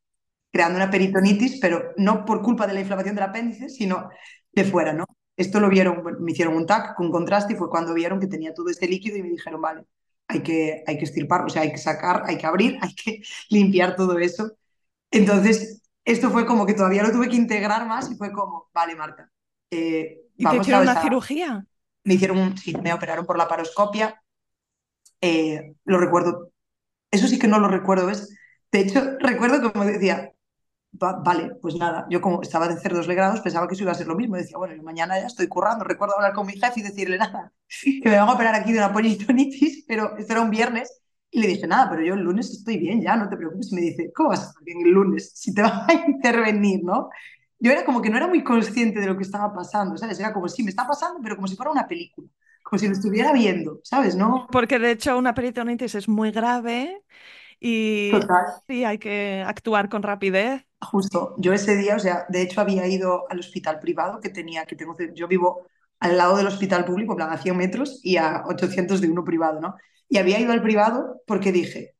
creando 0.52 0.76
una 0.78 0.90
peritonitis, 0.90 1.58
pero 1.60 1.92
no 1.96 2.24
por 2.24 2.42
culpa 2.42 2.66
de 2.66 2.74
la 2.74 2.80
inflamación 2.80 3.14
del 3.16 3.24
apéndice, 3.24 3.68
sino 3.68 4.10
de 4.52 4.64
fuera, 4.64 4.92
¿no? 4.92 5.06
Esto 5.36 5.60
lo 5.60 5.68
vieron, 5.68 6.02
me 6.20 6.32
hicieron 6.32 6.54
un 6.54 6.66
TAC 6.66 6.94
con 6.94 7.10
contraste 7.10 7.54
y 7.54 7.56
fue 7.56 7.68
cuando 7.68 7.94
vieron 7.94 8.20
que 8.20 8.26
tenía 8.26 8.54
todo 8.54 8.68
este 8.68 8.86
líquido 8.86 9.16
y 9.16 9.22
me 9.22 9.30
dijeron, 9.30 9.60
vale, 9.60 9.84
hay 10.28 10.42
que, 10.42 10.84
hay 10.86 10.98
que 10.98 11.04
estirpar, 11.04 11.44
o 11.44 11.48
sea, 11.48 11.62
hay 11.62 11.72
que 11.72 11.78
sacar, 11.78 12.22
hay 12.26 12.38
que 12.38 12.46
abrir, 12.46 12.78
hay 12.82 12.94
que 12.94 13.22
limpiar 13.50 13.96
todo 13.96 14.18
eso. 14.18 14.52
Entonces, 15.10 15.82
esto 16.04 16.30
fue 16.30 16.46
como 16.46 16.66
que 16.66 16.74
todavía 16.74 17.02
lo 17.02 17.12
tuve 17.12 17.28
que 17.28 17.36
integrar 17.36 17.86
más 17.86 18.10
y 18.10 18.16
fue 18.16 18.32
como, 18.32 18.68
vale, 18.72 18.94
Marta. 18.94 19.30
Eh, 19.70 20.20
¿Y 20.36 20.44
te 20.44 20.56
hicieron 20.56 20.82
una 20.82 21.02
cirugía? 21.02 21.66
Me 22.04 22.14
hicieron 22.14 22.38
un, 22.38 22.58
sí, 22.58 22.74
me 22.76 22.92
operaron 22.92 23.24
por 23.24 23.38
la 23.38 23.48
paroscopia. 23.48 24.22
Eh, 25.20 25.74
lo 25.84 25.98
recuerdo, 25.98 26.50
eso 27.10 27.28
sí 27.28 27.38
que 27.38 27.48
no 27.48 27.58
lo 27.58 27.68
recuerdo, 27.68 28.06
¿ves? 28.06 28.36
De 28.70 28.80
hecho, 28.80 29.00
recuerdo 29.20 29.72
como 29.72 29.84
decía, 29.84 30.32
vale, 30.98 31.56
pues 31.60 31.74
nada, 31.76 32.06
yo 32.08 32.20
como 32.20 32.42
estaba 32.42 32.68
de 32.68 32.76
cerdos 32.76 33.06
legrados 33.06 33.40
pensaba 33.40 33.66
que 33.66 33.74
eso 33.74 33.82
iba 33.82 33.92
a 33.92 33.96
ser 33.96 34.06
lo 34.06 34.16
mismo. 34.16 34.36
Decía, 34.36 34.58
bueno, 34.58 34.80
mañana 34.82 35.18
ya 35.18 35.26
estoy 35.26 35.48
currando. 35.48 35.84
Recuerdo 35.84 36.16
hablar 36.16 36.32
con 36.32 36.46
mi 36.46 36.54
jefe 36.54 36.80
y 36.80 36.82
decirle 36.82 37.18
nada, 37.18 37.52
que 37.82 38.08
me 38.08 38.16
van 38.16 38.28
a 38.28 38.32
operar 38.32 38.54
aquí 38.54 38.72
de 38.72 38.78
una 38.78 38.92
politonitis, 38.92 39.84
pero 39.86 40.16
esto 40.16 40.32
era 40.32 40.42
un 40.42 40.50
viernes. 40.50 41.00
Y 41.30 41.40
le 41.40 41.48
dije, 41.48 41.66
nada, 41.66 41.90
pero 41.90 42.02
yo 42.02 42.14
el 42.14 42.20
lunes 42.20 42.48
estoy 42.50 42.78
bien, 42.78 43.02
ya, 43.02 43.16
no 43.16 43.28
te 43.28 43.36
preocupes. 43.36 43.72
Y 43.72 43.74
me 43.74 43.80
dice, 43.80 44.12
¿cómo 44.14 44.28
vas 44.28 44.40
a 44.40 44.48
estar 44.48 44.62
bien 44.62 44.78
el 44.86 44.92
lunes 44.92 45.32
si 45.34 45.52
te 45.52 45.62
va 45.62 45.86
a 45.88 45.92
intervenir, 46.08 46.84
no? 46.84 47.10
Yo 47.58 47.72
era 47.72 47.84
como 47.84 48.02
que 48.02 48.10
no 48.10 48.16
era 48.16 48.28
muy 48.28 48.44
consciente 48.44 49.00
de 49.00 49.06
lo 49.06 49.16
que 49.16 49.22
estaba 49.22 49.52
pasando, 49.52 49.96
¿sabes? 49.96 50.20
Era 50.20 50.32
como, 50.32 50.48
sí, 50.48 50.62
me 50.62 50.70
está 50.70 50.86
pasando, 50.86 51.20
pero 51.22 51.34
como 51.34 51.48
si 51.48 51.56
fuera 51.56 51.72
una 51.72 51.88
película, 51.88 52.28
como 52.62 52.78
si 52.78 52.86
lo 52.86 52.92
estuviera 52.92 53.32
viendo, 53.32 53.80
¿sabes? 53.82 54.14
No. 54.14 54.46
Porque 54.52 54.78
de 54.78 54.92
hecho 54.92 55.16
una 55.18 55.34
peritonitis 55.34 55.94
es 55.94 56.08
muy 56.08 56.30
grave 56.30 57.02
y 57.60 58.12
sí, 58.68 58.84
hay 58.84 58.98
que 58.98 59.42
actuar 59.46 59.88
con 59.88 60.02
rapidez. 60.02 60.66
Justo, 60.84 61.34
yo 61.38 61.52
ese 61.52 61.76
día, 61.76 61.96
o 61.96 61.98
sea, 61.98 62.26
de 62.28 62.42
hecho 62.42 62.60
había 62.60 62.86
ido 62.86 63.24
al 63.30 63.40
hospital 63.40 63.80
privado 63.80 64.20
que 64.20 64.28
tenía, 64.28 64.66
que 64.66 64.76
tengo, 64.76 64.96
yo 65.14 65.28
vivo 65.28 65.66
al 66.00 66.16
lado 66.16 66.36
del 66.36 66.46
hospital 66.46 66.84
público, 66.84 67.12
en 67.12 67.16
plan 67.16 67.30
a 67.32 67.38
100 67.38 67.56
metros 67.56 68.00
y 68.02 68.16
a 68.18 68.44
800 68.46 69.00
de 69.00 69.08
uno 69.08 69.24
privado, 69.24 69.60
¿no? 69.60 69.76
Y 70.08 70.18
había 70.18 70.38
ido 70.40 70.52
al 70.52 70.62
privado 70.62 71.22
porque 71.26 71.52
dije, 71.52 71.96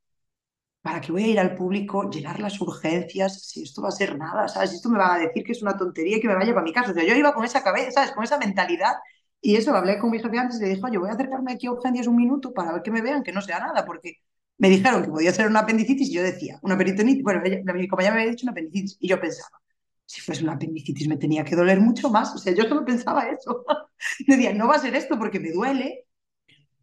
¿para 0.82 1.00
qué 1.00 1.12
voy 1.12 1.24
a 1.24 1.28
ir 1.28 1.40
al 1.40 1.54
público, 1.54 2.10
llenar 2.10 2.40
las 2.40 2.60
urgencias, 2.60 3.42
si 3.48 3.62
esto 3.62 3.82
va 3.82 3.88
a 3.88 3.92
ser 3.92 4.18
nada, 4.18 4.48
¿sabes? 4.48 4.70
Si 4.70 4.76
esto 4.76 4.90
me 4.90 4.98
van 4.98 5.12
a 5.20 5.24
decir 5.26 5.44
que 5.44 5.52
es 5.52 5.62
una 5.62 5.76
tontería 5.76 6.18
y 6.18 6.20
que 6.20 6.28
me 6.28 6.34
vaya 6.34 6.52
para 6.54 6.64
mi 6.64 6.72
casa. 6.72 6.92
O 6.92 6.94
yo 6.94 7.14
iba 7.16 7.34
con 7.34 7.44
esa 7.44 7.62
cabeza, 7.62 7.90
¿sabes? 7.92 8.12
Con 8.12 8.24
esa 8.24 8.38
mentalidad. 8.38 8.94
Y 9.40 9.56
eso, 9.56 9.74
hablé 9.74 9.98
con 9.98 10.10
mi 10.10 10.18
jefe 10.20 10.38
antes 10.38 10.58
y 10.58 10.62
le 10.62 10.70
dije, 10.70 10.82
oye, 10.84 10.98
voy 10.98 11.10
a 11.10 11.12
acercarme 11.12 11.52
aquí 11.52 11.66
a 11.66 11.72
urgencias 11.72 12.06
un 12.06 12.16
minuto 12.16 12.52
para 12.54 12.72
ver 12.72 12.82
que 12.82 12.90
me 12.90 13.02
vean, 13.02 13.22
que 13.22 13.32
no 13.32 13.42
sea 13.42 13.58
nada, 13.60 13.84
porque 13.84 14.18
me 14.58 14.70
dijeron 14.70 15.02
que 15.02 15.10
podía 15.10 15.32
ser 15.32 15.46
una 15.48 15.60
apendicitis 15.60 16.10
yo 16.10 16.22
decía, 16.22 16.58
una 16.62 16.78
peritonitis, 16.78 17.22
bueno, 17.22 17.42
ella, 17.44 17.60
mi 17.64 17.88
me 17.88 18.06
había 18.08 18.30
dicho 18.30 18.44
una 18.44 18.52
apendicitis 18.52 18.96
y 19.00 19.08
yo 19.08 19.20
pensaba, 19.20 19.60
si 20.06 20.20
fuese 20.20 20.42
una 20.44 20.54
apendicitis 20.54 21.08
me 21.08 21.16
tenía 21.16 21.44
que 21.44 21.56
doler 21.56 21.80
mucho 21.80 22.10
más, 22.10 22.34
o 22.34 22.38
sea, 22.38 22.54
yo 22.54 22.64
solo 22.64 22.84
pensaba 22.84 23.28
eso. 23.28 23.64
decía, 24.26 24.52
no 24.52 24.68
va 24.68 24.76
a 24.76 24.78
ser 24.78 24.94
esto 24.94 25.18
porque 25.18 25.40
me 25.40 25.52
duele, 25.52 26.06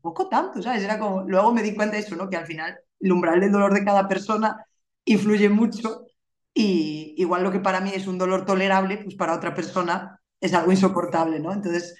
poco 0.01 0.27
tanto, 0.29 0.61
¿sabes? 0.61 0.83
Era 0.83 0.99
como, 0.99 1.23
luego 1.23 1.53
me 1.53 1.63
di 1.63 1.75
cuenta 1.75 1.95
de 1.95 2.01
eso, 2.01 2.15
¿no? 2.15 2.29
Que 2.29 2.37
al 2.37 2.45
final 2.45 2.79
el 2.99 3.11
umbral 3.11 3.39
del 3.39 3.51
dolor 3.51 3.73
de 3.73 3.85
cada 3.85 4.07
persona 4.07 4.65
influye 5.05 5.49
mucho 5.49 6.07
y 6.53 7.15
igual 7.17 7.43
lo 7.43 7.51
que 7.51 7.59
para 7.59 7.81
mí 7.81 7.91
es 7.93 8.07
un 8.07 8.17
dolor 8.17 8.45
tolerable, 8.45 8.97
pues 8.97 9.15
para 9.15 9.35
otra 9.35 9.53
persona 9.53 10.19
es 10.39 10.53
algo 10.53 10.71
insoportable, 10.71 11.39
¿no? 11.39 11.53
Entonces, 11.53 11.95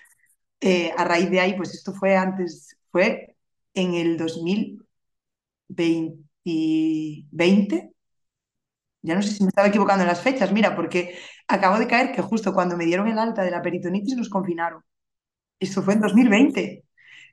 eh, 0.60 0.92
a 0.98 1.04
raíz 1.04 1.30
de 1.30 1.40
ahí, 1.40 1.54
pues 1.56 1.74
esto 1.74 1.94
fue 1.94 2.16
antes, 2.16 2.78
fue 2.92 3.36
en 3.74 3.94
el 3.94 4.18
2020, 5.76 7.94
ya 9.02 9.16
no 9.16 9.22
sé 9.22 9.32
si 9.32 9.44
me 9.44 9.50
estaba 9.50 9.68
equivocando 9.68 10.04
en 10.04 10.08
las 10.10 10.22
fechas, 10.22 10.52
mira, 10.52 10.76
porque 10.76 11.18
acabo 11.48 11.80
de 11.80 11.88
caer 11.88 12.12
que 12.12 12.22
justo 12.22 12.54
cuando 12.54 12.78
me 12.78 12.86
dieron 12.86 13.08
el 13.08 13.18
alta 13.20 13.44
de 13.44 13.52
la 13.52 13.62
peritonitis 13.62 14.16
nos 14.16 14.30
confinaron. 14.30 14.84
Esto 15.60 15.82
fue 15.84 15.96
en 15.96 16.02
2020. 16.02 16.84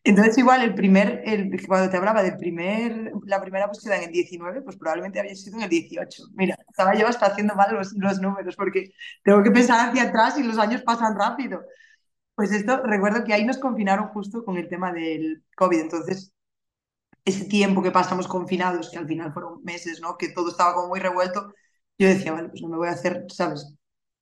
Entonces, 0.05 0.38
igual, 0.38 0.62
el 0.62 0.74
primer, 0.74 1.22
el, 1.27 1.51
cuando 1.66 1.90
te 1.90 1.96
hablaba 1.98 2.22
del 2.22 2.37
primer, 2.37 3.12
la 3.27 3.40
primera 3.40 3.66
búsqueda 3.66 3.96
en 3.98 4.05
el 4.05 4.12
19, 4.12 4.62
pues 4.62 4.77
probablemente 4.77 5.18
había 5.20 5.35
sido 5.35 5.57
en 5.59 5.64
el 5.64 5.68
18. 5.70 6.24
Mira, 6.35 6.57
estaba 6.68 6.94
yo 6.94 7.07
haciendo 7.09 7.55
mal 7.57 7.74
los, 7.74 7.92
los 7.94 8.20
números, 8.20 8.57
porque 8.57 8.92
tengo 9.24 9.42
que 9.42 9.51
pensar 9.51 9.88
hacia 9.90 10.05
atrás 10.05 10.38
y 10.38 10.44
los 10.44 10.59
años 10.59 10.83
pasan 10.83 11.16
rápido. 11.18 11.62
Pues 12.35 12.53
esto, 12.53 12.83
recuerdo 12.85 13.24
que 13.24 13.35
ahí 13.35 13.44
nos 13.44 13.59
confinaron 13.59 14.09
justo 14.09 14.44
con 14.44 14.57
el 14.59 14.68
tema 14.68 14.92
del 14.92 15.42
COVID. 15.57 15.81
Entonces, 15.81 16.33
ese 17.29 17.45
tiempo 17.47 17.83
que 17.83 17.91
pasamos 17.91 18.29
confinados, 18.29 18.91
que 18.91 18.99
al 18.99 19.07
final 19.07 19.33
fueron 19.33 19.62
meses, 19.64 20.01
¿no? 20.01 20.17
Que 20.17 20.31
todo 20.31 20.51
estaba 20.51 20.75
como 20.75 20.88
muy 20.88 21.01
revuelto, 21.01 21.53
yo 21.99 22.09
decía, 22.09 22.33
vale, 22.33 22.49
pues 22.49 22.62
no 22.62 22.69
me 22.69 22.77
voy 22.77 22.88
a 22.88 22.93
hacer, 22.93 23.27
¿sabes? 23.29 23.75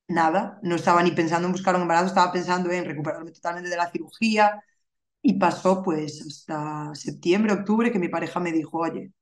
Nada. 0.09 0.59
No 0.63 0.77
estaba 0.77 1.03
ni 1.03 1.13
pensando 1.13 1.47
en 1.49 1.53
buscar 1.53 1.77
un 1.77 1.83
embarazo, 1.83 2.07
estaba 2.09 2.33
pensando 2.33 2.71
en 2.71 2.85
recuperarme 2.85 3.33
totalmente 3.33 3.71
de 3.71 3.77
la 3.77 3.91
cirugía, 3.91 4.63
y 5.23 5.35
pasó 5.39 5.83
pues 5.83 6.23
hasta 6.27 6.95
septiembre, 6.95 7.53
octubre, 7.55 7.93
que 7.93 7.99
mi 7.99 8.09
pareja 8.09 8.41
me 8.41 8.53
dijo, 8.53 8.79
oye, 8.79 9.13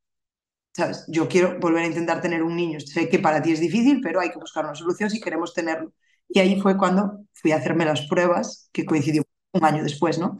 ¿sabes? 0.72 1.04
Yo 1.08 1.28
quiero 1.28 1.58
volver 1.60 1.84
a 1.84 1.86
intentar 1.86 2.20
tener 2.20 2.42
un 2.42 2.56
niño. 2.56 2.80
Sé 2.80 3.08
que 3.08 3.18
para 3.18 3.42
ti 3.42 3.52
es 3.52 3.60
difícil, 3.60 4.00
pero 4.02 4.20
hay 4.20 4.30
que 4.30 4.38
buscar 4.38 4.64
una 4.64 4.74
solución 4.74 5.10
si 5.10 5.20
queremos 5.20 5.54
tenerlo. 5.54 5.92
Y 6.28 6.40
ahí 6.40 6.60
fue 6.60 6.76
cuando 6.76 7.24
fui 7.34 7.52
a 7.52 7.56
hacerme 7.56 7.84
las 7.84 8.02
pruebas, 8.08 8.68
que 8.72 8.84
coincidió 8.84 9.22
un 9.52 9.64
año 9.64 9.82
después, 9.82 10.18
¿no? 10.18 10.38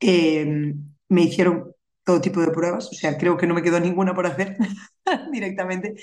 Em, 0.00 0.94
me 1.10 1.22
hicieron 1.22 1.73
todo 2.04 2.20
tipo 2.20 2.40
de 2.40 2.50
pruebas, 2.50 2.88
o 2.90 2.94
sea, 2.94 3.16
creo 3.18 3.36
que 3.36 3.46
no 3.46 3.54
me 3.54 3.62
quedó 3.62 3.80
ninguna 3.80 4.14
por 4.14 4.26
hacer 4.26 4.56
directamente. 5.32 5.94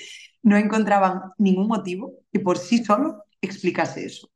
No 0.42 0.56
encontraban 0.56 1.20
ningún 1.38 1.68
motivo 1.68 2.14
que 2.32 2.40
por 2.40 2.58
sí 2.58 2.84
solo 2.84 3.24
explicase 3.40 4.04
eso. 4.06 4.28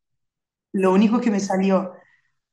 Lo 0.73 0.93
único 0.93 1.21
que 1.21 1.31
me 1.31 1.41
salió 1.41 1.93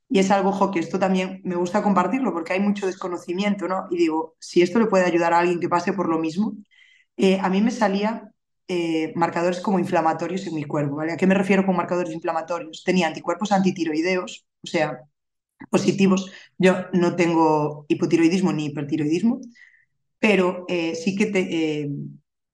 y 0.10 0.20
es 0.20 0.32
algo, 0.32 0.52
jo, 0.52 0.72
que 0.72 0.80
esto 0.80 1.00
también 1.00 1.42
me 1.44 1.56
gusta 1.56 1.84
compartirlo 1.84 2.34
porque 2.34 2.54
hay 2.54 2.60
mucho 2.60 2.86
desconocimiento, 2.86 3.68
¿no? 3.68 3.88
Y 3.92 3.98
digo, 3.98 4.36
si 4.40 4.62
esto 4.62 4.80
le 4.80 4.88
puede 4.88 5.06
ayudar 5.06 5.34
a 5.34 5.40
alguien 5.40 5.60
que 5.60 5.70
pase 5.70 5.94
por 5.94 6.08
lo 6.10 6.20
mismo, 6.20 6.54
eh, 7.18 7.40
a 7.42 7.50
mí 7.50 7.62
me 7.62 7.72
salía 7.72 8.32
eh, 8.68 9.14
marcadores 9.16 9.60
como 9.62 9.80
inflamatorios 9.80 10.46
en 10.48 10.56
mi 10.56 10.66
cuerpo, 10.66 10.98
¿vale? 10.98 11.14
¿A 11.14 11.18
qué 11.18 11.28
me 11.28 11.36
refiero 11.36 11.66
con 11.66 11.76
marcadores 11.76 12.14
inflamatorios? 12.14 12.84
Tenía 12.84 13.08
anticuerpos 13.08 13.52
antitiroideos, 13.52 14.46
o 14.64 14.68
sea, 14.68 15.00
positivos. 15.70 16.32
Yo 16.58 16.86
no 16.94 17.16
tengo 17.16 17.86
hipotiroidismo 17.88 18.54
ni 18.54 18.66
hipertiroidismo, 18.66 19.42
pero 20.20 20.66
eh, 20.68 20.96
sí 20.96 21.16
que 21.16 21.26
te, 21.28 21.90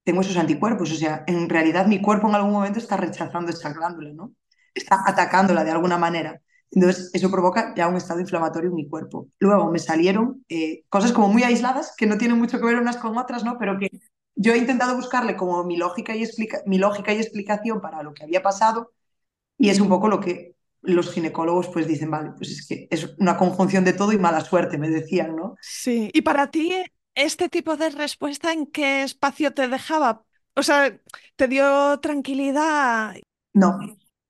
tengo 0.04 0.22
esos 0.22 0.38
anticuerpos, 0.38 0.92
o 0.92 0.96
sea, 0.96 1.24
en 1.28 1.50
realidad 1.50 1.86
mi 1.86 2.02
cuerpo 2.02 2.28
en 2.28 2.36
algún 2.36 2.54
momento 2.54 2.80
está 2.80 2.98
rechazando 2.98 3.52
esa 3.52 3.74
glándula, 3.74 4.12
¿no? 4.14 4.34
Está 4.74 5.04
atacándola 5.06 5.64
de 5.64 5.72
alguna 5.72 5.98
manera. 5.98 6.42
Entonces, 6.72 7.10
eso 7.14 7.32
provoca 7.32 7.74
ya 7.76 7.88
un 7.88 7.96
estado 7.96 8.20
inflamatorio 8.20 8.70
en 8.70 8.76
mi 8.76 8.88
cuerpo. 8.88 9.28
Luego 9.40 9.72
me 9.72 9.80
salieron 9.80 10.46
eh, 10.50 10.84
cosas 10.90 11.12
como 11.12 11.28
muy 11.28 11.44
aisladas, 11.44 11.94
que 11.98 12.06
no 12.06 12.18
tienen 12.18 12.38
mucho 12.38 12.60
que 12.60 12.66
ver 12.66 12.78
unas 12.78 12.98
con 12.98 13.18
otras, 13.18 13.44
¿no? 13.44 13.58
Pero 13.60 13.78
que 13.80 13.90
yo 14.36 14.54
he 14.54 14.58
intentado 14.58 14.96
buscarle 14.96 15.36
como 15.36 15.64
mi 15.64 15.78
lógica 15.78 16.16
y, 16.16 16.28
mi 16.66 16.78
lógica 16.78 17.14
y 17.14 17.18
explicación 17.18 17.82
para 17.82 18.04
lo 18.04 18.14
que 18.14 18.24
había 18.24 18.42
pasado 18.42 18.92
y 19.58 19.70
es 19.70 19.80
un 19.80 19.90
poco 19.90 20.08
lo 20.08 20.20
que 20.22 20.56
los 20.82 21.12
ginecólogos 21.12 21.68
pues 21.70 21.88
dicen, 21.88 22.12
vale, 22.12 22.32
pues 22.38 22.52
es 22.52 22.68
que 22.68 22.88
es 22.90 23.16
una 23.20 23.38
conjunción 23.38 23.84
de 23.84 23.94
todo 23.94 24.12
y 24.12 24.18
mala 24.18 24.42
suerte, 24.42 24.78
me 24.78 24.90
decían, 24.90 25.36
¿no? 25.36 25.56
Sí, 25.62 26.10
y 26.14 26.22
para 26.22 26.50
ti, 26.52 26.74
¿este 27.16 27.50
tipo 27.50 27.78
de 27.78 27.90
respuesta 27.90 28.54
en 28.54 28.66
qué 28.66 29.04
espacio 29.04 29.54
te 29.54 29.68
dejaba? 29.68 30.24
O 30.56 30.64
sea, 30.64 30.98
¿te 31.36 31.48
dio 31.48 32.00
tranquilidad? 32.00 33.16
No, 33.54 33.80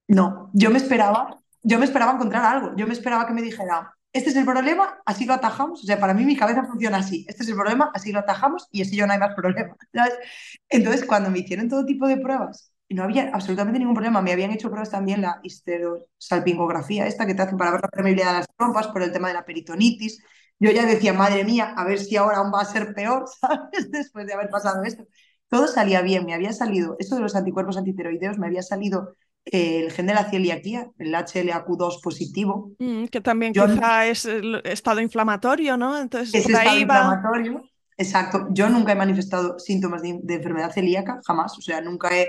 no, 0.08 0.50
yo 0.54 0.70
me 0.70 0.78
esperaba 0.78 1.40
yo 1.64 1.80
me 1.80 1.86
esperaba 1.86 2.14
encontrar 2.14 2.46
algo, 2.46 2.76
yo 2.76 2.88
me 2.88 2.94
esperaba 2.94 3.28
que 3.28 3.34
me 3.34 3.42
dijera, 3.42 3.94
este 4.14 4.30
es 4.30 4.36
el 4.36 4.46
problema, 4.46 5.00
así 5.06 5.26
lo 5.26 5.34
atajamos, 5.34 5.84
o 5.84 5.86
sea, 5.86 6.00
para 6.00 6.14
mí 6.14 6.26
mi 6.26 6.36
cabeza 6.36 6.64
funciona 6.64 6.98
así, 6.98 7.26
este 7.28 7.44
es 7.44 7.50
el 7.50 7.56
problema, 7.56 7.92
así 7.94 8.12
lo 8.12 8.20
atajamos 8.20 8.68
y 8.72 8.82
así 8.82 8.96
yo 8.96 9.06
no 9.06 9.14
hay 9.14 9.20
más 9.20 9.36
problema, 9.36 9.76
Entonces, 10.70 11.06
cuando 11.06 11.30
me 11.30 11.40
hicieron 11.40 11.70
todo 11.70 11.86
tipo 11.86 12.08
de 12.08 12.18
pruebas, 12.18 12.72
no 12.90 13.04
había 13.04 13.30
absolutamente 13.34 13.80
ningún 13.80 13.94
problema, 13.94 14.22
me 14.22 14.32
habían 14.32 14.52
hecho 14.52 14.70
pruebas 14.70 14.90
también 14.90 15.22
la 15.22 15.40
histerosalpingografía, 15.44 17.08
esta 17.08 17.26
que 17.26 17.36
te 17.36 17.42
hacen 17.44 17.58
para 17.58 17.72
ver 17.72 17.82
la 17.82 17.90
permeabilidad 17.90 18.32
de 18.32 18.38
las 18.40 18.48
trompas 18.58 18.88
por 18.88 19.04
el 19.04 19.12
tema 19.12 19.28
de 19.28 19.36
la 19.36 19.46
peritonitis, 19.46 20.24
yo 20.60 20.72
ya 20.72 20.86
decía, 20.86 21.14
madre 21.14 21.44
mía, 21.44 21.74
a 21.78 21.86
ver 21.86 22.00
si 22.00 22.18
ahora 22.18 22.38
aún 22.38 22.52
va 22.54 22.62
a 22.62 22.66
ser 22.66 22.94
peor, 22.94 23.26
¿sabes? 23.40 23.92
Después 23.92 24.26
de 24.26 24.34
haber 24.34 24.50
pasado 24.50 24.84
esto. 24.84 25.06
Todo 25.48 25.68
salía 25.68 26.02
bien, 26.02 26.26
me 26.26 26.34
había 26.34 26.54
salido, 26.54 26.96
esto 27.00 27.16
de 27.16 27.22
los 27.22 27.36
anticuerpos 27.36 27.78
antiteroideos, 27.78 28.38
me 28.38 28.48
había 28.48 28.62
salido 28.62 29.16
el 29.46 29.92
gen 29.92 30.06
de 30.06 30.14
la 30.14 30.30
celiaquía, 30.30 30.92
el 30.98 31.14
HLAQ2 31.14 32.02
positivo. 32.02 32.72
Mm, 32.78 33.06
que 33.06 33.22
también 33.22 33.54
quizá 33.54 34.06
es 34.06 34.26
el 34.26 34.62
estado 34.64 35.02
inflamatorio, 35.02 35.78
¿no? 35.78 35.98
Entonces, 35.98 36.36
es 36.36 36.50
estado 36.50 36.78
inflamatorio. 36.78 37.64
Exacto. 37.98 38.48
Yo 38.52 38.70
nunca 38.70 38.94
he 38.94 38.96
manifestado 38.96 39.60
síntomas 39.60 40.02
de, 40.02 40.22
enfermedad 40.28 40.72
celíaca, 40.72 41.20
jamás. 41.26 41.58
O 41.58 41.62
sea, 41.62 41.82
nunca 41.82 42.10
he. 42.16 42.28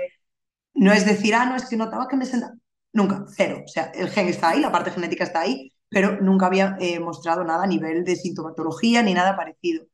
No 0.73 0.91
es 0.93 1.05
decir, 1.05 1.35
ah, 1.35 1.45
no, 1.45 1.55
es 1.55 1.65
que 1.67 1.77
notaba 1.77 2.07
que 2.07 2.17
me 2.17 2.25
sentaba. 2.25 2.53
Nunca, 2.93 3.25
cero. 3.35 3.61
O 3.65 3.67
sea, 3.67 3.91
el 3.95 4.09
gen 4.09 4.27
está 4.27 4.49
ahí, 4.49 4.61
la 4.61 4.71
parte 4.71 4.91
genética 4.91 5.23
está 5.23 5.41
ahí, 5.41 5.71
pero 5.89 6.21
nunca 6.21 6.47
había 6.47 6.77
eh, 6.79 6.99
mostrado 6.99 7.43
nada 7.43 7.63
a 7.63 7.67
nivel 7.67 8.03
de 8.03 8.15
sintomatología 8.15 9.03
ni 9.03 9.13
nada 9.13 9.35
parecido. 9.35 9.85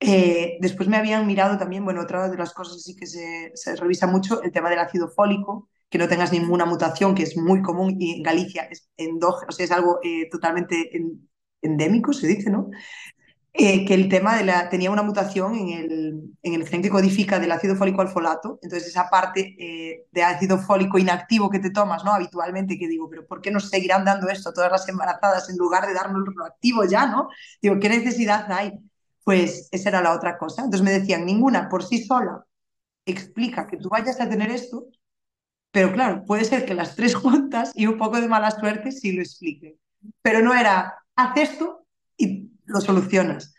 Eh, 0.00 0.58
después 0.60 0.88
me 0.88 0.96
habían 0.96 1.26
mirado 1.26 1.58
también, 1.58 1.84
bueno, 1.84 2.02
otra 2.02 2.28
de 2.28 2.36
las 2.36 2.52
cosas 2.52 2.82
sí 2.82 2.94
que 2.96 3.06
se, 3.06 3.76
revisa 3.76 4.06
mucho, 4.06 4.42
el 4.42 4.52
tema 4.52 4.68
del 4.70 4.78
ácido 4.80 5.08
fólico, 5.08 5.68
que 5.88 5.98
no 5.98 6.08
tengas 6.08 6.32
ninguna 6.32 6.66
mutación, 6.66 7.14
que 7.14 7.22
es 7.22 7.36
muy 7.36 7.62
común 7.62 7.96
y 7.98 8.16
en 8.16 8.22
Galicia 8.22 8.64
es 8.70 8.90
endógeno, 8.96 9.46
o 9.48 9.52
sea, 9.52 9.64
es 9.64 9.70
algo 9.72 9.98
eh, 10.02 10.28
totalmente 10.30 10.90
endémico, 11.62 12.12
se 12.12 12.26
dice, 12.26 12.50
¿no? 12.50 12.70
Eh, 13.58 13.86
que 13.86 13.94
el 13.94 14.10
tema 14.10 14.36
de 14.36 14.44
la, 14.44 14.68
tenía 14.68 14.90
una 14.90 15.02
mutación 15.02 15.54
en 15.54 15.68
el, 15.70 16.36
en 16.42 16.54
el 16.54 16.68
gen 16.68 16.82
que 16.82 16.90
codifica 16.90 17.38
del 17.38 17.52
ácido 17.52 17.74
fólico 17.74 18.02
al 18.02 18.08
folato, 18.08 18.58
entonces 18.60 18.88
esa 18.88 19.08
parte 19.08 19.56
eh, 19.58 20.04
de 20.12 20.22
ácido 20.22 20.58
fólico 20.58 20.98
inactivo 20.98 21.48
que 21.48 21.58
te 21.58 21.70
tomas, 21.70 22.04
¿no? 22.04 22.12
Habitualmente, 22.12 22.78
que 22.78 22.86
digo, 22.86 23.08
pero 23.08 23.26
¿por 23.26 23.40
qué 23.40 23.50
nos 23.50 23.70
seguirán 23.70 24.04
dando 24.04 24.28
esto 24.28 24.50
a 24.50 24.52
todas 24.52 24.70
las 24.70 24.86
embarazadas 24.90 25.48
en 25.48 25.56
lugar 25.56 25.86
de 25.86 25.94
darnos 25.94 26.22
lo 26.36 26.44
activo 26.44 26.84
ya, 26.84 27.06
¿no? 27.06 27.30
Digo, 27.62 27.80
¿qué 27.80 27.88
necesidad 27.88 28.50
hay? 28.52 28.72
Pues 29.24 29.70
esa 29.72 29.88
era 29.88 30.02
la 30.02 30.12
otra 30.12 30.36
cosa. 30.36 30.62
Entonces 30.62 30.84
me 30.84 30.92
decían, 30.92 31.24
ninguna 31.24 31.70
por 31.70 31.82
sí 31.82 32.04
sola 32.04 32.44
explica 33.06 33.66
que 33.66 33.78
tú 33.78 33.88
vayas 33.88 34.20
a 34.20 34.28
tener 34.28 34.50
esto, 34.50 34.86
pero 35.70 35.92
claro, 35.92 36.24
puede 36.26 36.44
ser 36.44 36.66
que 36.66 36.74
las 36.74 36.94
tres 36.94 37.14
juntas 37.16 37.72
y 37.74 37.86
un 37.86 37.96
poco 37.96 38.20
de 38.20 38.28
mala 38.28 38.50
suerte 38.50 38.92
sí 38.92 39.12
lo 39.12 39.22
expliquen. 39.22 39.76
Pero 40.20 40.40
no 40.42 40.54
era, 40.54 40.94
haz 41.14 41.36
esto 41.38 41.86
y 42.18 42.50
lo 42.66 42.80
solucionas. 42.80 43.54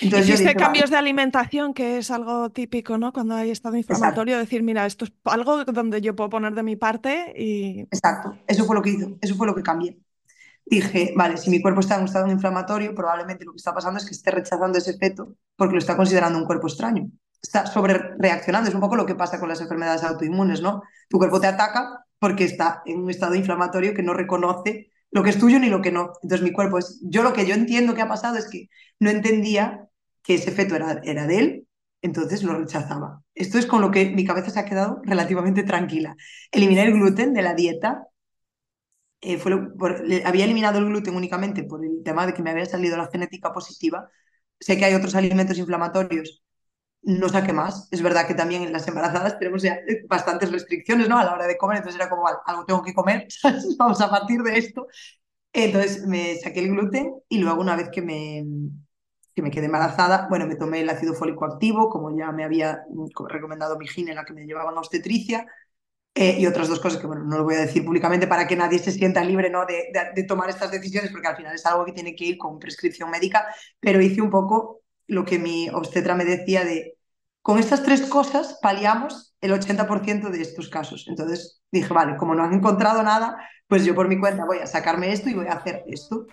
Entonces 0.00 0.28
Hiciste 0.28 0.54
cambios 0.54 0.90
de 0.90 0.96
alimentación, 0.96 1.74
que 1.74 1.98
es 1.98 2.10
algo 2.10 2.50
típico, 2.50 2.96
¿no? 2.96 3.12
Cuando 3.12 3.34
hay 3.34 3.50
estado 3.50 3.76
inflamatorio, 3.76 4.38
decir, 4.38 4.62
mira, 4.62 4.86
esto 4.86 5.04
es 5.04 5.12
algo 5.24 5.64
donde 5.64 6.00
yo 6.00 6.14
puedo 6.14 6.30
poner 6.30 6.54
de 6.54 6.62
mi 6.62 6.76
parte 6.76 7.34
y... 7.36 7.80
Exacto, 7.80 8.38
eso 8.46 8.64
fue 8.64 8.76
lo 8.76 8.82
que 8.82 8.90
hizo, 8.90 9.18
eso 9.20 9.34
fue 9.34 9.48
lo 9.48 9.54
que 9.54 9.62
cambié. 9.62 9.98
Dije, 10.64 11.12
vale, 11.16 11.36
si 11.36 11.50
mi 11.50 11.60
cuerpo 11.60 11.80
está 11.80 11.96
en 11.96 12.02
un 12.02 12.06
estado 12.06 12.30
inflamatorio, 12.30 12.94
probablemente 12.94 13.44
lo 13.44 13.52
que 13.52 13.56
está 13.56 13.74
pasando 13.74 13.98
es 13.98 14.06
que 14.06 14.14
esté 14.14 14.30
rechazando 14.30 14.78
ese 14.78 14.96
feto 14.96 15.34
porque 15.56 15.72
lo 15.72 15.80
está 15.80 15.96
considerando 15.96 16.38
un 16.38 16.44
cuerpo 16.44 16.68
extraño 16.68 17.10
está 17.42 17.66
sobre 17.66 17.98
reaccionando. 18.18 18.68
Es 18.68 18.74
un 18.74 18.80
poco 18.80 18.96
lo 18.96 19.06
que 19.06 19.14
pasa 19.14 19.40
con 19.40 19.48
las 19.48 19.60
enfermedades 19.60 20.04
autoinmunes, 20.04 20.60
¿no? 20.60 20.82
Tu 21.08 21.18
cuerpo 21.18 21.40
te 21.40 21.46
ataca 21.46 22.04
porque 22.18 22.44
está 22.44 22.82
en 22.84 23.00
un 23.00 23.10
estado 23.10 23.34
inflamatorio 23.34 23.94
que 23.94 24.02
no 24.02 24.12
reconoce 24.12 24.89
lo 25.10 25.22
que 25.22 25.30
es 25.30 25.38
tuyo 25.38 25.58
ni 25.58 25.68
lo 25.68 25.82
que 25.82 25.92
no. 25.92 26.12
Entonces 26.22 26.42
mi 26.42 26.52
cuerpo 26.52 26.78
es, 26.78 27.00
yo 27.02 27.22
lo 27.22 27.32
que 27.32 27.46
yo 27.46 27.54
entiendo 27.54 27.94
que 27.94 28.02
ha 28.02 28.08
pasado 28.08 28.36
es 28.36 28.48
que 28.48 28.68
no 28.98 29.10
entendía 29.10 29.88
que 30.22 30.34
ese 30.34 30.52
feto 30.52 30.76
era, 30.76 31.00
era 31.04 31.26
de 31.26 31.38
él, 31.38 31.66
entonces 32.02 32.42
lo 32.42 32.54
rechazaba. 32.54 33.22
Esto 33.34 33.58
es 33.58 33.66
con 33.66 33.80
lo 33.80 33.90
que 33.90 34.10
mi 34.10 34.24
cabeza 34.24 34.50
se 34.50 34.60
ha 34.60 34.64
quedado 34.64 35.00
relativamente 35.04 35.62
tranquila. 35.64 36.16
Eliminé 36.50 36.84
el 36.84 36.92
gluten 36.94 37.34
de 37.34 37.42
la 37.42 37.54
dieta. 37.54 38.06
Eh, 39.22 39.36
fue 39.38 39.52
había 40.24 40.44
eliminado 40.44 40.78
el 40.78 40.86
gluten 40.86 41.14
únicamente 41.14 41.64
por 41.64 41.84
el 41.84 42.02
tema 42.02 42.26
de 42.26 42.32
que 42.32 42.42
me 42.42 42.50
había 42.50 42.64
salido 42.66 42.96
la 42.96 43.08
genética 43.10 43.52
positiva. 43.52 44.08
Sé 44.58 44.78
que 44.78 44.84
hay 44.86 44.94
otros 44.94 45.14
alimentos 45.14 45.58
inflamatorios 45.58 46.39
no 47.02 47.28
saqué 47.28 47.52
más. 47.52 47.88
Es 47.90 48.02
verdad 48.02 48.26
que 48.26 48.34
también 48.34 48.62
en 48.62 48.72
las 48.72 48.86
embarazadas 48.88 49.38
tenemos 49.38 49.62
ya 49.62 49.78
bastantes 50.08 50.52
restricciones 50.52 51.08
¿no? 51.08 51.18
a 51.18 51.24
la 51.24 51.32
hora 51.34 51.46
de 51.46 51.56
comer, 51.56 51.78
entonces 51.78 52.00
era 52.00 52.10
como, 52.10 52.26
algo 52.26 52.64
tengo 52.64 52.82
que 52.82 52.94
comer, 52.94 53.26
vamos 53.78 54.00
a 54.00 54.10
partir 54.10 54.42
de 54.42 54.58
esto. 54.58 54.86
Entonces 55.52 56.06
me 56.06 56.36
saqué 56.36 56.60
el 56.60 56.70
gluten 56.70 57.12
y 57.28 57.38
luego 57.38 57.60
una 57.60 57.76
vez 57.76 57.88
que 57.90 58.02
me, 58.02 58.44
que 59.34 59.42
me 59.42 59.50
quedé 59.50 59.66
embarazada, 59.66 60.26
bueno, 60.28 60.46
me 60.46 60.56
tomé 60.56 60.80
el 60.80 60.90
ácido 60.90 61.14
fólico 61.14 61.44
activo, 61.44 61.88
como 61.88 62.16
ya 62.16 62.30
me 62.32 62.44
había 62.44 62.84
recomendado 63.28 63.78
mi 63.78 63.86
la 64.14 64.24
que 64.24 64.32
me 64.32 64.46
llevaban 64.46 64.76
a 64.76 64.80
obstetricia, 64.80 65.46
eh, 66.14 66.36
y 66.40 66.46
otras 66.46 66.68
dos 66.68 66.80
cosas 66.80 67.00
que, 67.00 67.06
bueno, 67.06 67.24
no 67.24 67.38
lo 67.38 67.44
voy 67.44 67.54
a 67.54 67.60
decir 67.60 67.84
públicamente 67.84 68.26
para 68.26 68.46
que 68.46 68.56
nadie 68.56 68.78
se 68.80 68.90
sienta 68.90 69.24
libre 69.24 69.48
¿no? 69.48 69.64
de, 69.64 69.92
de 70.14 70.24
tomar 70.24 70.50
estas 70.50 70.70
decisiones, 70.70 71.10
porque 71.10 71.28
al 71.28 71.36
final 71.36 71.54
es 71.54 71.64
algo 71.66 71.84
que 71.84 71.92
tiene 71.92 72.14
que 72.16 72.24
ir 72.24 72.38
con 72.38 72.58
prescripción 72.58 73.10
médica, 73.10 73.46
pero 73.78 74.00
hice 74.00 74.20
un 74.20 74.30
poco 74.30 74.79
lo 75.10 75.24
que 75.24 75.38
mi 75.38 75.68
obstetra 75.68 76.14
me 76.14 76.24
decía 76.24 76.64
de, 76.64 76.96
con 77.42 77.58
estas 77.58 77.82
tres 77.82 78.02
cosas 78.02 78.58
paliamos 78.62 79.34
el 79.40 79.52
80% 79.52 80.30
de 80.30 80.40
estos 80.40 80.68
casos. 80.68 81.06
Entonces 81.08 81.60
dije, 81.72 81.92
vale, 81.92 82.16
como 82.16 82.34
no 82.34 82.44
han 82.44 82.52
encontrado 82.52 83.02
nada, 83.02 83.36
pues 83.66 83.84
yo 83.84 83.94
por 83.94 84.08
mi 84.08 84.18
cuenta 84.18 84.44
voy 84.44 84.58
a 84.58 84.66
sacarme 84.66 85.12
esto 85.12 85.28
y 85.28 85.34
voy 85.34 85.48
a 85.48 85.54
hacer 85.54 85.82
esto. 85.88 86.26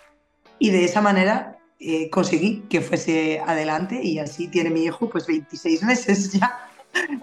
Y 0.60 0.70
de 0.70 0.86
esa 0.86 1.02
manera 1.02 1.58
eh, 1.80 2.10
conseguí 2.10 2.62
que 2.70 2.82
fuese 2.82 3.42
adelante 3.46 4.00
y 4.02 4.20
así 4.20 4.48
tiene 4.48 4.70
mi 4.70 4.84
hijo 4.84 5.10
pues 5.10 5.26
26 5.26 5.84
meses 5.84 6.32
ya. 6.40 6.70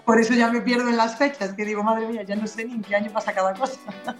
Por 0.05 0.19
eso 0.19 0.33
ya 0.33 0.51
me 0.51 0.61
pierdo 0.61 0.89
en 0.89 0.97
las 0.97 1.17
fechas, 1.17 1.53
que 1.53 1.65
digo, 1.65 1.83
madre 1.83 2.07
mía, 2.07 2.23
ya 2.23 2.35
no 2.35 2.47
sé 2.47 2.65
ni 2.65 2.73
en 2.73 2.81
qué 2.81 2.95
año 2.95 3.11
pasa 3.11 3.33
cada 3.33 3.53
cosa. 3.53 3.79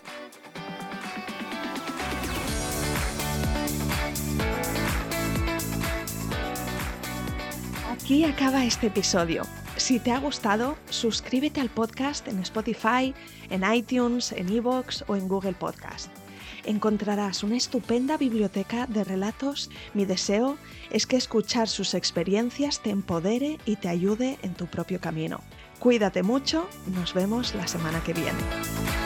Aquí 8.06 8.24
acaba 8.24 8.64
este 8.64 8.86
episodio. 8.86 9.48
Si 9.78 10.00
te 10.00 10.12
ha 10.12 10.20
gustado, 10.20 10.78
suscríbete 10.92 11.60
al 11.60 11.72
podcast 11.72 12.28
en 12.28 12.38
Spotify, 12.38 13.16
en 13.50 13.64
iTunes, 13.74 14.32
en 14.32 14.48
Evox 14.48 15.04
o 15.08 15.16
en 15.16 15.28
Google 15.28 15.54
Podcast. 15.54 16.12
Encontrarás 16.66 17.42
una 17.42 17.58
estupenda 17.58 18.16
biblioteca 18.18 18.86
de 18.86 19.04
relatos. 19.04 19.72
Mi 19.96 20.06
deseo 20.06 20.60
es 20.92 21.08
que 21.08 21.16
escuchar 21.16 21.68
sus 21.68 21.96
experiencias 21.96 22.80
te 22.80 22.92
empodere 22.92 23.58
y 23.66 23.78
te 23.78 23.90
ayude 23.90 24.38
en 24.44 24.54
tu 24.54 24.68
propio 24.68 25.02
camino. 25.02 25.42
Cuídate 25.80 26.22
mucho, 26.22 26.70
nos 26.94 27.16
vemos 27.16 27.56
la 27.56 27.66
semana 27.66 28.04
que 28.04 28.14
viene. 28.14 29.05